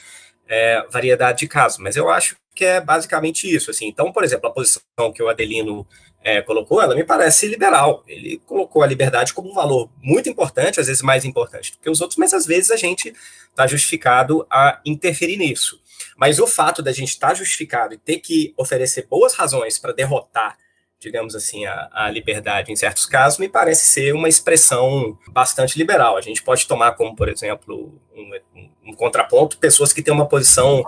[0.49, 3.71] é, variedade de casos, mas eu acho que é basicamente isso.
[3.71, 3.87] Assim.
[3.87, 4.83] Então, por exemplo, a posição
[5.15, 5.87] que o Adelino
[6.23, 8.05] é, colocou, ela me parece liberal.
[8.07, 11.89] Ele colocou a liberdade como um valor muito importante, às vezes mais importante do que
[11.89, 13.15] os outros, mas às vezes a gente
[13.49, 15.81] está justificado a interferir nisso.
[16.17, 19.93] Mas o fato da gente estar tá justificado e ter que oferecer boas razões para
[19.93, 20.57] derrotar,
[20.99, 26.19] digamos assim, a, a, liberdade em certos casos, me parece ser uma expressão bastante liberal.
[26.19, 30.29] A gente pode tomar como, por exemplo, um, um, um contraponto pessoas que têm uma
[30.29, 30.85] posição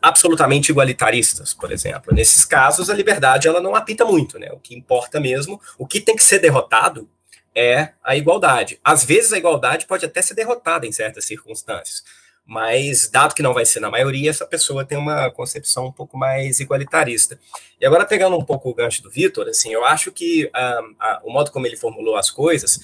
[0.00, 2.14] absolutamente igualitaristas, por exemplo.
[2.14, 4.50] Nesses casos, a liberdade ela não apita muito, né?
[4.52, 7.08] O que importa mesmo, o que tem que ser derrotado
[7.54, 8.78] é a igualdade.
[8.82, 12.02] Às vezes a igualdade pode até ser derrotada em certas circunstâncias,
[12.46, 16.16] mas dado que não vai ser na maioria, essa pessoa tem uma concepção um pouco
[16.16, 17.38] mais igualitarista.
[17.80, 21.28] E agora pegando um pouco o gancho do Vitor, assim, eu acho que uh, uh,
[21.28, 22.80] o modo como ele formulou as coisas,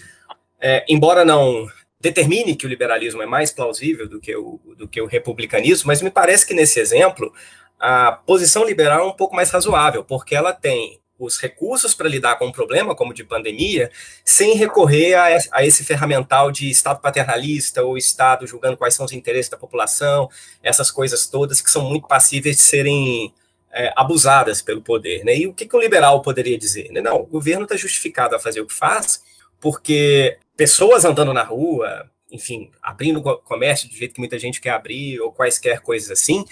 [0.60, 1.66] é, embora não
[2.00, 6.02] determine que o liberalismo é mais plausível do que o, do que o republicanismo, mas
[6.02, 7.32] me parece que nesse exemplo
[7.78, 12.36] a posição liberal é um pouco mais razoável, porque ela tem os recursos para lidar
[12.36, 13.90] com um problema como de pandemia,
[14.24, 19.12] sem recorrer a, a, esse ferramental de Estado paternalista ou Estado julgando quais são os
[19.12, 20.28] interesses da população,
[20.62, 23.32] essas coisas todas que são muito passíveis de serem
[23.72, 25.24] é, abusadas pelo poder.
[25.24, 25.38] Né?
[25.38, 26.90] E o que, que um liberal poderia dizer?
[26.90, 27.00] Né?
[27.00, 29.22] Não, o governo está justificado a fazer o que faz,
[29.58, 35.20] porque pessoas andando na rua, enfim, abrindo comércio do jeito que muita gente quer abrir,
[35.20, 36.44] ou quaisquer coisas assim,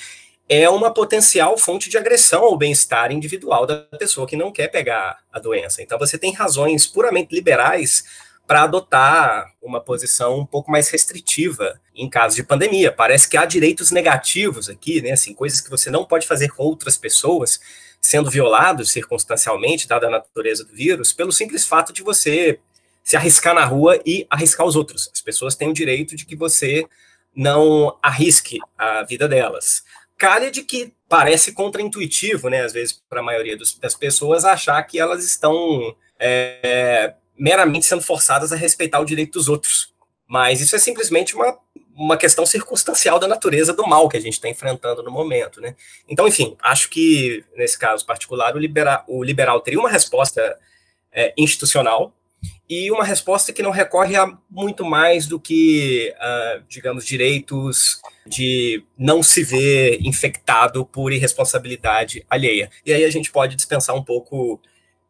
[0.48, 5.18] é uma potencial fonte de agressão ao bem-estar individual da pessoa que não quer pegar
[5.32, 5.82] a doença.
[5.82, 8.04] Então, você tem razões puramente liberais
[8.46, 12.92] para adotar uma posição um pouco mais restritiva em caso de pandemia.
[12.92, 15.12] Parece que há direitos negativos aqui, né?
[15.12, 17.58] Assim, coisas que você não pode fazer com outras pessoas,
[18.02, 22.60] sendo violados circunstancialmente, dada a natureza do vírus, pelo simples fato de você
[23.04, 25.10] se arriscar na rua e arriscar os outros.
[25.12, 26.88] As pessoas têm o direito de que você
[27.36, 29.84] não arrisque a vida delas.
[30.16, 34.82] Calha de que parece contraintuitivo, né, às vezes, para a maioria dos, das pessoas, achar
[34.84, 39.92] que elas estão é, meramente sendo forçadas a respeitar o direito dos outros.
[40.26, 41.58] Mas isso é simplesmente uma,
[41.94, 45.60] uma questão circunstancial da natureza do mal que a gente está enfrentando no momento.
[45.60, 45.76] Né?
[46.08, 50.58] Então, enfim, acho que, nesse caso particular, o, libera, o liberal teria uma resposta
[51.12, 52.14] é, institucional
[52.68, 58.82] e uma resposta que não recorre a muito mais do que, uh, digamos, direitos de
[58.96, 62.70] não se ver infectado por irresponsabilidade alheia.
[62.84, 64.60] E aí a gente pode dispensar um pouco,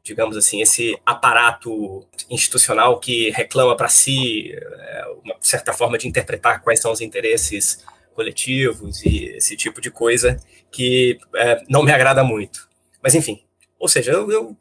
[0.02, 6.60] digamos assim, esse aparato institucional que reclama para si é, uma certa forma de interpretar
[6.60, 7.84] quais são os interesses
[8.14, 10.40] coletivos e esse tipo de coisa
[10.72, 12.68] que é, não me agrada muito.
[13.00, 13.44] Mas enfim,
[13.78, 14.56] ou seja, eu, eu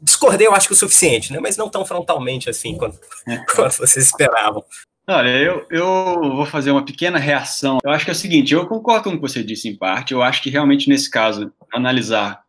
[0.00, 1.38] discordei, eu acho que o suficiente, né?
[1.40, 2.98] Mas não tão frontalmente assim quanto,
[3.54, 4.64] quanto vocês esperavam.
[5.10, 7.78] Olha, eu, eu vou fazer uma pequena reação.
[7.82, 10.12] Eu acho que é o seguinte, eu concordo com o que você disse em parte,
[10.12, 12.42] eu acho que realmente nesse caso, analisar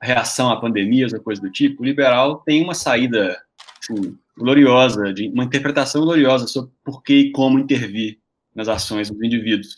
[0.00, 3.40] a reação à pandemia, ou coisa do tipo, o liberal tem uma saída
[3.80, 8.18] assim, gloriosa, de, uma interpretação gloriosa sobre por que e como intervir
[8.54, 9.76] nas ações dos indivíduos.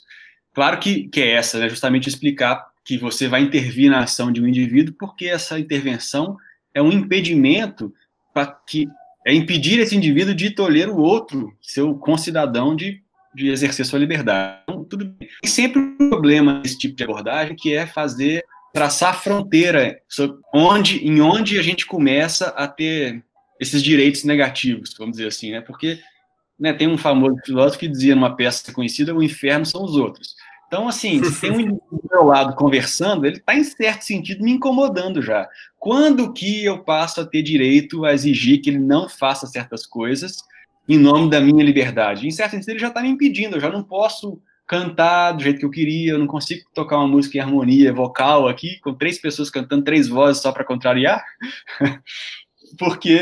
[0.55, 4.41] Claro que, que é essa, né, justamente explicar que você vai intervir na ação de
[4.41, 6.37] um indivíduo porque essa intervenção
[6.75, 7.93] é um impedimento
[8.33, 8.89] para que
[9.27, 13.01] é impedir esse indivíduo de tolher o outro, seu concidadão, de,
[13.35, 14.63] de exercer sua liberdade.
[14.65, 15.29] Então, tudo bem.
[15.43, 20.01] Tem sempre um problema nesse tipo de abordagem, que é fazer, traçar a fronteira
[20.53, 23.23] onde, em onde a gente começa a ter
[23.61, 25.61] esses direitos negativos, vamos dizer assim, né?
[25.61, 26.01] Porque
[26.59, 30.35] né, tem um famoso filósofo que dizia numa peça conhecida, o inferno são os outros.
[30.67, 34.43] Então, assim, se tem um indivíduo do meu lado conversando, ele está, em certo sentido,
[34.43, 35.49] me incomodando já.
[35.83, 40.37] Quando que eu passo a ter direito a exigir que ele não faça certas coisas
[40.89, 42.25] em nome da minha liberdade?
[42.25, 45.59] Em certo sentido, ele já está me impedindo, eu já não posso cantar do jeito
[45.59, 49.19] que eu queria, eu não consigo tocar uma música em harmonia vocal aqui, com três
[49.19, 51.21] pessoas cantando três vozes só para contrariar,
[52.79, 53.19] porque,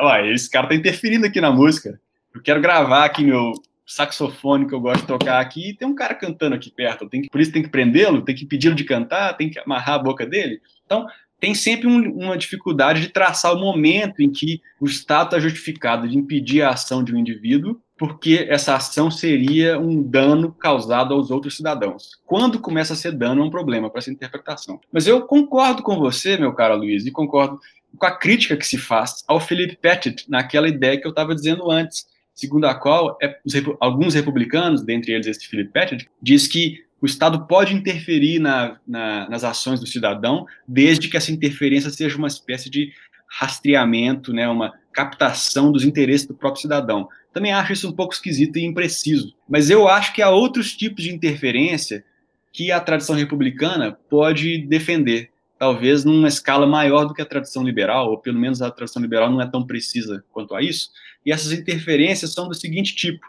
[0.00, 2.00] olha, esse cara está interferindo aqui na música.
[2.34, 3.52] Eu quero gravar aqui meu,
[3.86, 7.06] saxofone que eu gosto de tocar aqui, e tem um cara cantando aqui perto.
[7.10, 10.02] Que, por isso tem que prendê-lo, tem que pedi-lo de cantar, tem que amarrar a
[10.02, 10.62] boca dele.
[10.86, 11.06] Então,
[11.40, 16.06] tem sempre um, uma dificuldade de traçar o momento em que o Estado está justificado
[16.06, 21.30] de impedir a ação de um indivíduo, porque essa ação seria um dano causado aos
[21.30, 22.18] outros cidadãos.
[22.26, 24.80] Quando começa a ser dano, é um problema para essa interpretação.
[24.92, 27.58] Mas eu concordo com você, meu caro Luiz, e concordo
[27.98, 31.70] com a crítica que se faz ao Philip Pettit naquela ideia que eu estava dizendo
[31.70, 33.36] antes, segundo a qual é,
[33.80, 39.28] alguns republicanos, dentre eles esse Philip Pettit, diz que o Estado pode interferir na, na,
[39.28, 42.92] nas ações do cidadão, desde que essa interferência seja uma espécie de
[43.26, 47.08] rastreamento, né, uma captação dos interesses do próprio cidadão.
[47.32, 51.04] Também acho isso um pouco esquisito e impreciso, mas eu acho que há outros tipos
[51.04, 52.04] de interferência
[52.52, 58.10] que a tradição republicana pode defender, talvez numa escala maior do que a tradição liberal,
[58.10, 60.90] ou pelo menos a tradição liberal não é tão precisa quanto a isso,
[61.24, 63.24] e essas interferências são do seguinte tipo: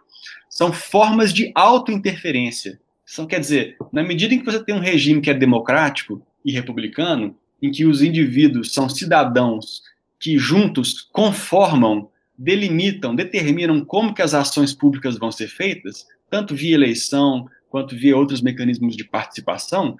[0.49, 2.79] são formas de auto-interferência.
[3.11, 6.51] São, quer dizer, na medida em que você tem um regime que é democrático e
[6.53, 9.81] republicano, em que os indivíduos são cidadãos
[10.17, 16.73] que juntos conformam, delimitam, determinam como que as ações públicas vão ser feitas, tanto via
[16.73, 19.97] eleição quanto via outros mecanismos de participação,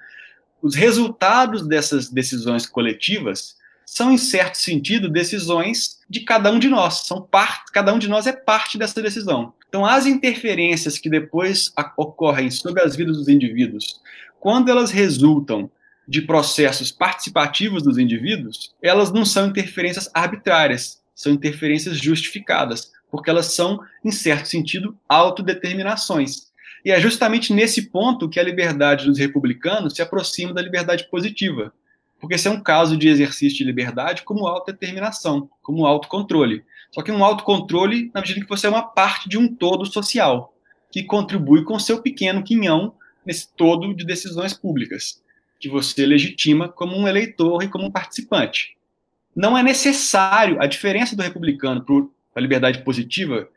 [0.62, 7.06] os resultados dessas decisões coletivas são, em certo sentido, decisões de cada um de nós.
[7.06, 9.54] São parte, cada um de nós é parte dessa decisão.
[9.66, 13.98] Então, as interferências que depois ocorrem sobre as vidas dos indivíduos,
[14.38, 15.70] quando elas resultam
[16.06, 23.46] de processos participativos dos indivíduos, elas não são interferências arbitrárias, são interferências justificadas, porque elas
[23.46, 26.52] são, em certo sentido, autodeterminações.
[26.84, 31.72] E é justamente nesse ponto que a liberdade dos republicanos se aproxima da liberdade positiva,
[32.22, 36.64] porque esse é um caso de exercício de liberdade como autodeterminação, como autocontrole.
[36.92, 40.54] Só que um autocontrole na medida que você é uma parte de um todo social,
[40.92, 42.94] que contribui com seu pequeno quinhão
[43.26, 45.20] nesse todo de decisões públicas,
[45.58, 48.76] que você legitima como um eleitor e como um participante.
[49.34, 51.96] Não é necessário, a diferença do republicano para
[52.36, 53.48] a liberdade positiva,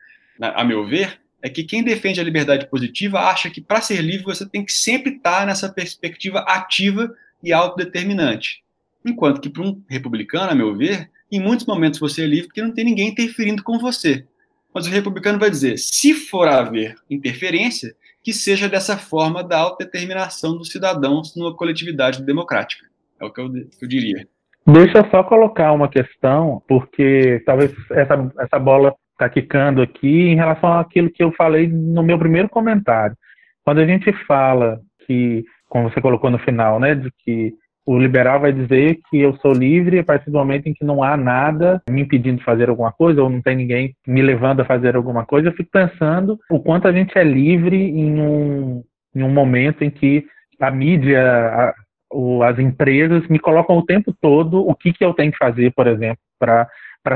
[0.41, 4.25] a meu ver, é que quem defende a liberdade positiva acha que para ser livre
[4.25, 7.13] você tem que sempre estar nessa perspectiva ativa
[7.43, 8.63] e autodeterminante.
[9.05, 12.61] Enquanto que para um republicano, a meu ver, em muitos momentos você é livre porque
[12.61, 14.25] não tem ninguém interferindo com você.
[14.73, 20.57] Mas o republicano vai dizer: se for haver interferência, que seja dessa forma da autodeterminação
[20.57, 22.85] dos cidadãos numa coletividade democrática.
[23.21, 24.27] É o que eu, que eu diria.
[24.67, 30.35] Deixa eu só colocar uma questão, porque talvez essa, essa bola está quicando aqui em
[30.35, 33.15] relação àquilo que eu falei no meu primeiro comentário.
[33.63, 37.53] Quando a gente fala que como você colocou no final, né, de que
[37.85, 41.03] o liberal vai dizer que eu sou livre a partir do momento em que não
[41.03, 44.65] há nada me impedindo de fazer alguma coisa, ou não tem ninguém me levando a
[44.65, 45.49] fazer alguma coisa.
[45.49, 48.83] Eu fico pensando o quanto a gente é livre em um,
[49.15, 50.25] em um momento em que
[50.59, 51.73] a mídia, a,
[52.11, 55.71] o, as empresas me colocam o tempo todo o que, que eu tenho que fazer,
[55.75, 56.67] por exemplo, para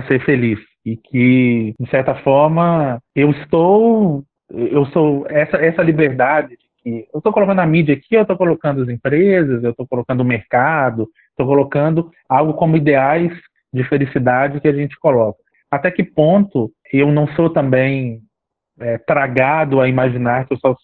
[0.08, 0.60] ser feliz.
[0.86, 4.24] E que, de certa forma, eu estou.
[4.50, 5.26] Eu sou.
[5.30, 6.58] Essa, essa liberdade
[7.14, 10.26] eu estou colocando a mídia aqui, eu estou colocando as empresas, eu estou colocando o
[10.26, 13.32] mercado, estou colocando algo como ideais
[13.74, 15.40] de felicidade que a gente coloca.
[15.72, 18.22] Até que ponto eu não sou também
[18.80, 20.76] é, tragado a imaginar que eu só,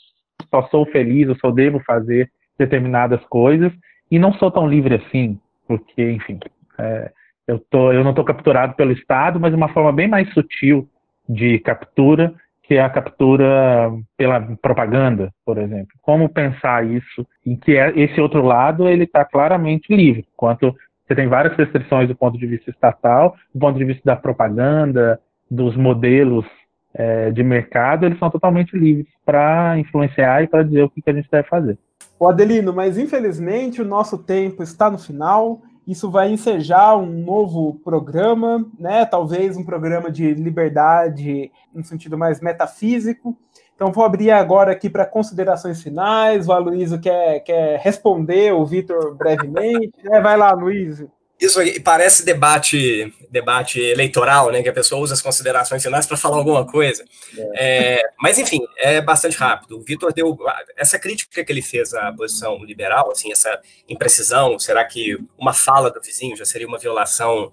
[0.49, 3.71] só sou feliz, eu só devo fazer determinadas coisas
[4.09, 6.39] e não sou tão livre assim, porque, enfim,
[6.77, 7.11] é,
[7.47, 10.87] eu, tô, eu não estou capturado pelo Estado, mas uma forma bem mais sutil
[11.27, 12.33] de captura
[12.67, 15.93] que é a captura pela propaganda, por exemplo.
[16.01, 17.25] Como pensar isso?
[17.45, 20.75] Em que é, esse outro lado ele está claramente livre, enquanto
[21.07, 25.19] você tem várias restrições do ponto de vista estatal, do ponto de vista da propaganda,
[25.49, 26.45] dos modelos
[26.95, 31.09] é, de mercado, eles são totalmente livres para influenciar e para dizer o que, que
[31.09, 31.77] a gente deve fazer.
[32.19, 37.75] O Adelino, mas infelizmente o nosso tempo está no final isso vai ensejar um novo
[37.83, 39.05] programa, né?
[39.05, 43.37] Talvez um programa de liberdade no sentido mais metafísico.
[43.75, 46.47] Então vou abrir agora aqui para considerações finais.
[46.47, 49.93] O Aloysio quer, quer responder o Vitor brevemente.
[50.11, 51.05] É, vai lá, Luiz.
[51.39, 54.63] Isso aí parece debate, debate eleitoral, né?
[54.63, 57.03] Que a pessoa usa as considerações finais para falar alguma coisa.
[57.55, 57.97] É.
[57.97, 59.77] É, mas enfim, é bastante rápido.
[59.77, 60.37] O Vitor deu
[60.77, 64.57] essa crítica que ele fez à posição liberal, assim, essa imprecisão.
[64.57, 67.51] Será que uma fala do vizinho já seria uma violação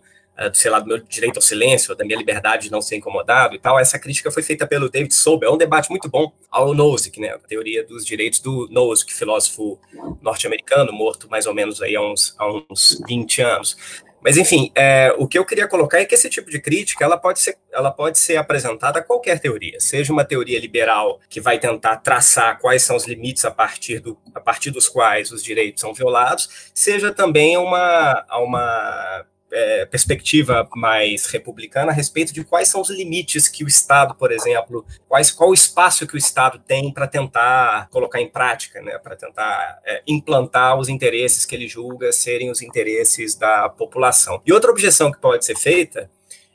[0.53, 3.59] sei lá, do meu direito ao silêncio, da minha liberdade de não ser incomodado e
[3.59, 3.79] tal.
[3.79, 7.31] Essa crítica foi feita pelo David Sober, é um debate muito bom ao Nozick, né,
[7.31, 9.79] a teoria dos direitos do Nozick, filósofo
[10.21, 13.77] norte-americano, morto mais ou menos aí há uns, há uns 20 anos.
[14.23, 17.19] Mas, enfim, é, o que eu queria colocar é que esse tipo de crítica ela
[17.19, 21.59] pode, ser, ela pode ser apresentada a qualquer teoria, seja uma teoria liberal que vai
[21.59, 25.81] tentar traçar quais são os limites a partir, do, a partir dos quais os direitos
[25.81, 32.81] são violados, seja também uma, uma é, perspectiva mais republicana a respeito de quais são
[32.81, 36.93] os limites que o Estado, por exemplo, quais, qual o espaço que o Estado tem
[36.93, 42.11] para tentar colocar em prática, né, para tentar é, implantar os interesses que ele julga
[42.13, 44.41] serem os interesses da população.
[44.47, 46.11] E outra objeção que pode ser feita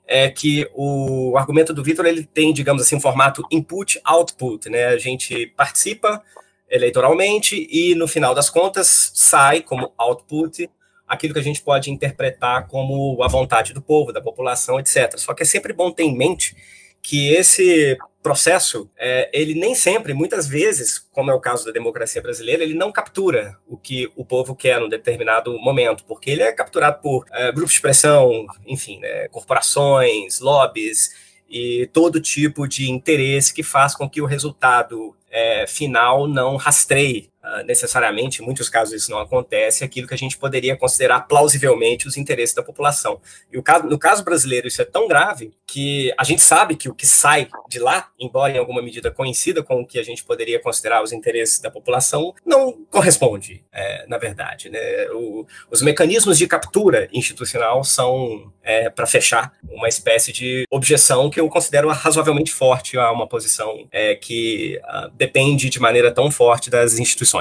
[0.07, 4.85] é que o argumento do Vitor ele tem, digamos assim, um formato input-output, né?
[4.85, 6.23] A gente participa
[6.69, 10.69] eleitoralmente e no final das contas sai como output
[11.07, 15.17] aquilo que a gente pode interpretar como a vontade do povo, da população, etc.
[15.17, 16.55] Só que é sempre bom ter em mente
[17.01, 22.21] que esse processo, é, ele nem sempre, muitas vezes, como é o caso da democracia
[22.21, 26.51] brasileira, ele não captura o que o povo quer num determinado momento, porque ele é
[26.51, 31.11] capturado por é, grupos de pressão, enfim, né, corporações, lobbies
[31.49, 37.29] e todo tipo de interesse que faz com que o resultado é, final não rastreie
[37.65, 42.17] necessariamente, em muitos casos isso não acontece, aquilo que a gente poderia considerar plausivelmente os
[42.17, 43.19] interesses da população.
[43.51, 46.93] E caso, no caso brasileiro isso é tão grave que a gente sabe que o
[46.93, 50.59] que sai de lá, embora em alguma medida coincida com o que a gente poderia
[50.59, 54.69] considerar os interesses da população, não corresponde, é, na verdade.
[54.69, 54.79] Né?
[55.11, 61.39] O, os mecanismos de captura institucional são é, para fechar uma espécie de objeção que
[61.39, 66.69] eu considero razoavelmente forte a uma posição é, que uh, depende de maneira tão forte
[66.69, 67.36] das instituições.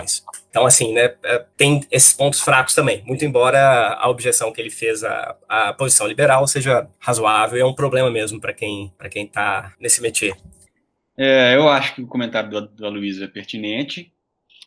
[0.51, 4.71] Então, assim, né, é, tem esses pontos fracos também, muito embora a objeção que ele
[4.71, 9.25] fez à, à posição liberal seja razoável, é um problema mesmo para quem para quem
[9.25, 10.37] está nesse métier.
[11.17, 14.13] É, eu acho que o comentário do, do Aloysio é pertinente.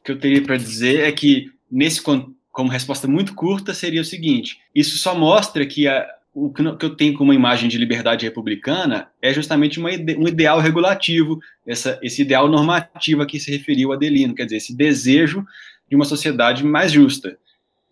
[0.02, 4.06] O que eu teria para dizer é que, nesse como resposta muito curta, seria o
[4.06, 9.10] seguinte: isso só mostra que a, o que eu tenho como imagem de liberdade republicana
[9.22, 14.36] é justamente uma, um ideal regulativo, essa, esse ideal normativo a que se referiu Adelino,
[14.36, 15.44] quer dizer, esse desejo
[15.90, 17.38] de uma sociedade mais justa.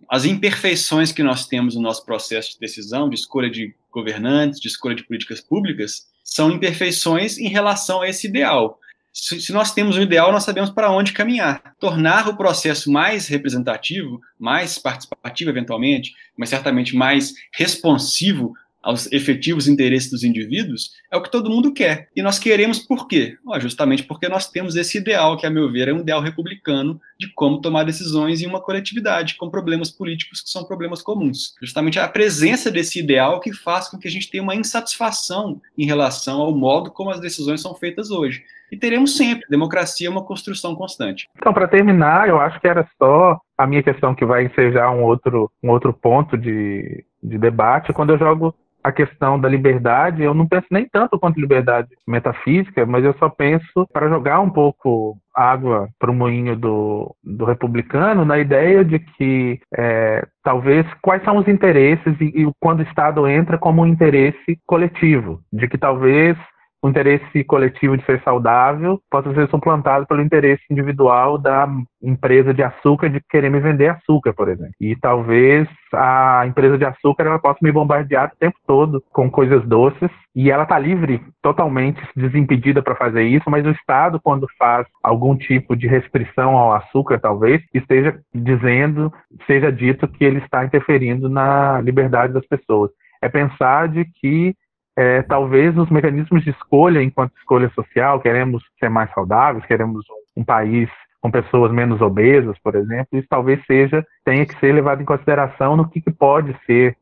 [0.10, 4.68] As imperfeições que nós temos no nosso processo de decisão, de escolha de governantes, de
[4.68, 8.80] escolha de políticas públicas, são imperfeições em relação a esse ideal
[9.18, 11.74] se, nós temos um ideal, nós sabemos para onde caminhar.
[11.80, 18.53] Tornar o processo mais representativo, mais participativo, eventualmente, mas certamente mais responsivo
[18.88, 22.08] aos efetivos interesses dos indivíduos, é o que todo mundo quer.
[22.16, 23.38] E nós queremos por quê?
[23.60, 27.28] justamente porque nós temos esse ideal, que, a meu ver, é um ideal republicano de
[27.34, 31.54] como tomar decisões em uma coletividade, com problemas políticos que são problemas comuns.
[31.62, 35.86] Justamente a presença desse ideal que faz com que a gente tenha uma insatisfação em
[35.86, 39.46] relação ao modo como as decisões são feitas hoje e teremos sempre.
[39.50, 41.28] Democracia é uma construção constante.
[41.38, 45.04] Então, para terminar, eu acho que era só a minha questão que vai ensejar um
[45.04, 47.94] outro, um outro ponto de, de debate.
[47.94, 52.86] Quando eu jogo a questão da liberdade, eu não penso nem tanto quanto liberdade metafísica,
[52.86, 58.25] mas eu só penso para jogar um pouco água para o moinho do, do republicano,
[58.25, 63.28] na ideia de que é, talvez quais são os interesses e, e quando o Estado
[63.28, 66.38] entra como um interesse coletivo, de que talvez
[66.82, 71.67] o interesse coletivo de ser saudável possa ser suplantado pelo interesse individual da
[72.01, 74.73] empresa de açúcar de querer me vender açúcar, por exemplo.
[74.80, 79.65] E talvez a empresa de açúcar ela possa me bombardear o tempo todo com coisas
[79.67, 84.86] doces e ela está livre, totalmente desimpedida para fazer isso, mas o Estado, quando faz
[85.03, 89.11] algum tipo de restrição ao açúcar, talvez, esteja dizendo,
[89.47, 92.91] seja dito que ele está interferindo na liberdade das pessoas.
[93.19, 94.55] É pensar de que
[94.98, 100.41] é, talvez os mecanismos de escolha, enquanto escolha social, queremos ser mais saudáveis, queremos um,
[100.41, 100.89] um país
[101.22, 105.76] com pessoas menos obesas, por exemplo, isso talvez seja tenha que ser levado em consideração
[105.76, 106.95] no que, que, pode ser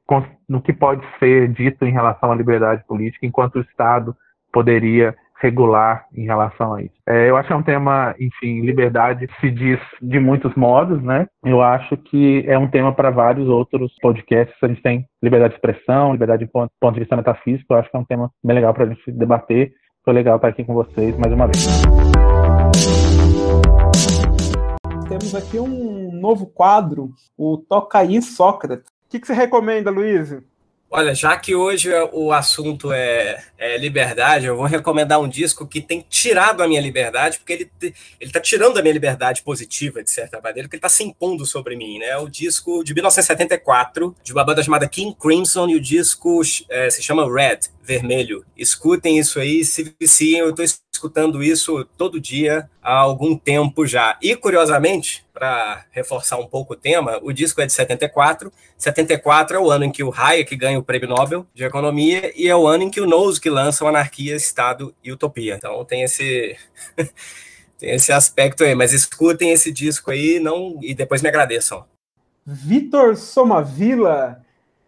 [0.48, 4.16] no que pode ser dito em relação à liberdade política, enquanto o Estado
[4.52, 6.96] poderia regular em relação a isso.
[7.08, 11.28] É, eu acho que é um tema, enfim, liberdade se diz de muitos modos, né?
[11.44, 14.56] Eu acho que é um tema para vários outros podcasts.
[14.64, 17.74] A gente tem liberdade de expressão, liberdade de ponto, ponto de vista metafísico.
[17.74, 19.74] Eu acho que é um tema bem legal para a gente debater.
[20.04, 21.66] Foi legal estar aqui com vocês mais uma vez.
[25.10, 28.88] Temos aqui um novo quadro, o Toca aí Sócrates.
[29.06, 30.36] O que, que você recomenda, Luiz?
[30.90, 35.82] Olha, já que hoje o assunto é, é, liberdade, eu vou recomendar um disco que
[35.82, 40.12] tem tirado a minha liberdade, porque ele ele está tirando a minha liberdade positiva, de
[40.12, 42.16] certa maneira, porque ele está se impondo sobre mim, né?
[42.18, 47.02] O disco de 1974, de uma banda chamada King Crimson, e o disco é, se
[47.02, 48.46] chama Red, Vermelho.
[48.56, 50.66] Escutem isso aí, se viciem, eu estou
[50.96, 54.18] escutando isso todo dia há algum tempo já.
[54.22, 58.52] E, curiosamente, para reforçar um pouco o tema, o disco é de 74.
[58.78, 62.48] 74 é o ano em que o Hayek ganha o Prêmio Nobel de Economia e
[62.48, 65.56] é o ano em que o Nozick lança Anarquia, Estado e Utopia.
[65.56, 66.58] Então tem esse
[67.78, 71.86] tem esse aspecto aí, mas escutem esse disco aí não e depois me agradeçam.
[72.46, 74.41] Vitor Somavila,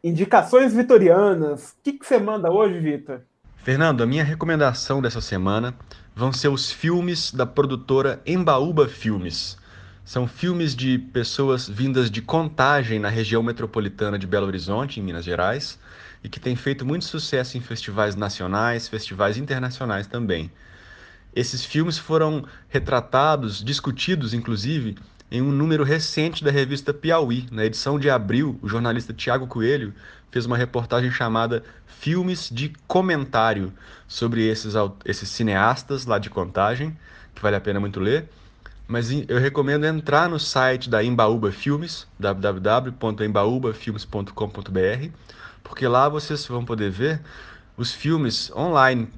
[0.03, 1.71] indicações vitorianas.
[1.71, 3.21] O que, que você manda hoje, Vitor?
[3.67, 5.75] Fernando, a minha recomendação dessa semana
[6.15, 9.57] vão ser os filmes da produtora Embaúba Filmes.
[10.05, 15.25] São filmes de pessoas vindas de Contagem, na região metropolitana de Belo Horizonte, em Minas
[15.25, 15.77] Gerais,
[16.23, 20.49] e que têm feito muito sucesso em festivais nacionais, festivais internacionais também.
[21.35, 24.95] Esses filmes foram retratados, discutidos, inclusive,
[25.29, 27.45] em um número recente da revista Piauí.
[27.51, 29.93] Na edição de abril, o jornalista Tiago Coelho
[30.31, 33.71] fez uma reportagem chamada Filmes de Comentário
[34.07, 34.73] sobre esses,
[35.05, 36.97] esses cineastas lá de Contagem,
[37.33, 38.29] que vale a pena muito ler.
[38.87, 45.09] Mas eu recomendo entrar no site da Embaúba Filmes, www.embaúbafilmes.com.br,
[45.63, 47.21] porque lá vocês vão poder ver
[47.75, 49.09] os filmes online,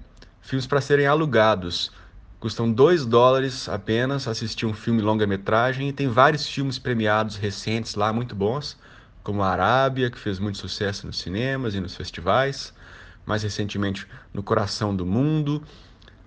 [0.41, 1.91] filmes para serem alugados.
[2.39, 8.11] Custam 2 dólares apenas assistir um filme longa-metragem e tem vários filmes premiados recentes lá,
[8.11, 8.75] muito bons,
[9.23, 12.73] como a Arábia, que fez muito sucesso nos cinemas e nos festivais,
[13.25, 15.61] mais recentemente No Coração do Mundo,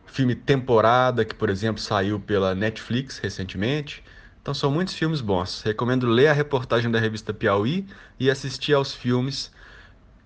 [0.06, 4.04] filme Temporada, que por exemplo saiu pela Netflix recentemente.
[4.40, 5.62] Então são muitos filmes bons.
[5.62, 7.86] Recomendo ler a reportagem da revista Piauí
[8.18, 9.52] e assistir aos filmes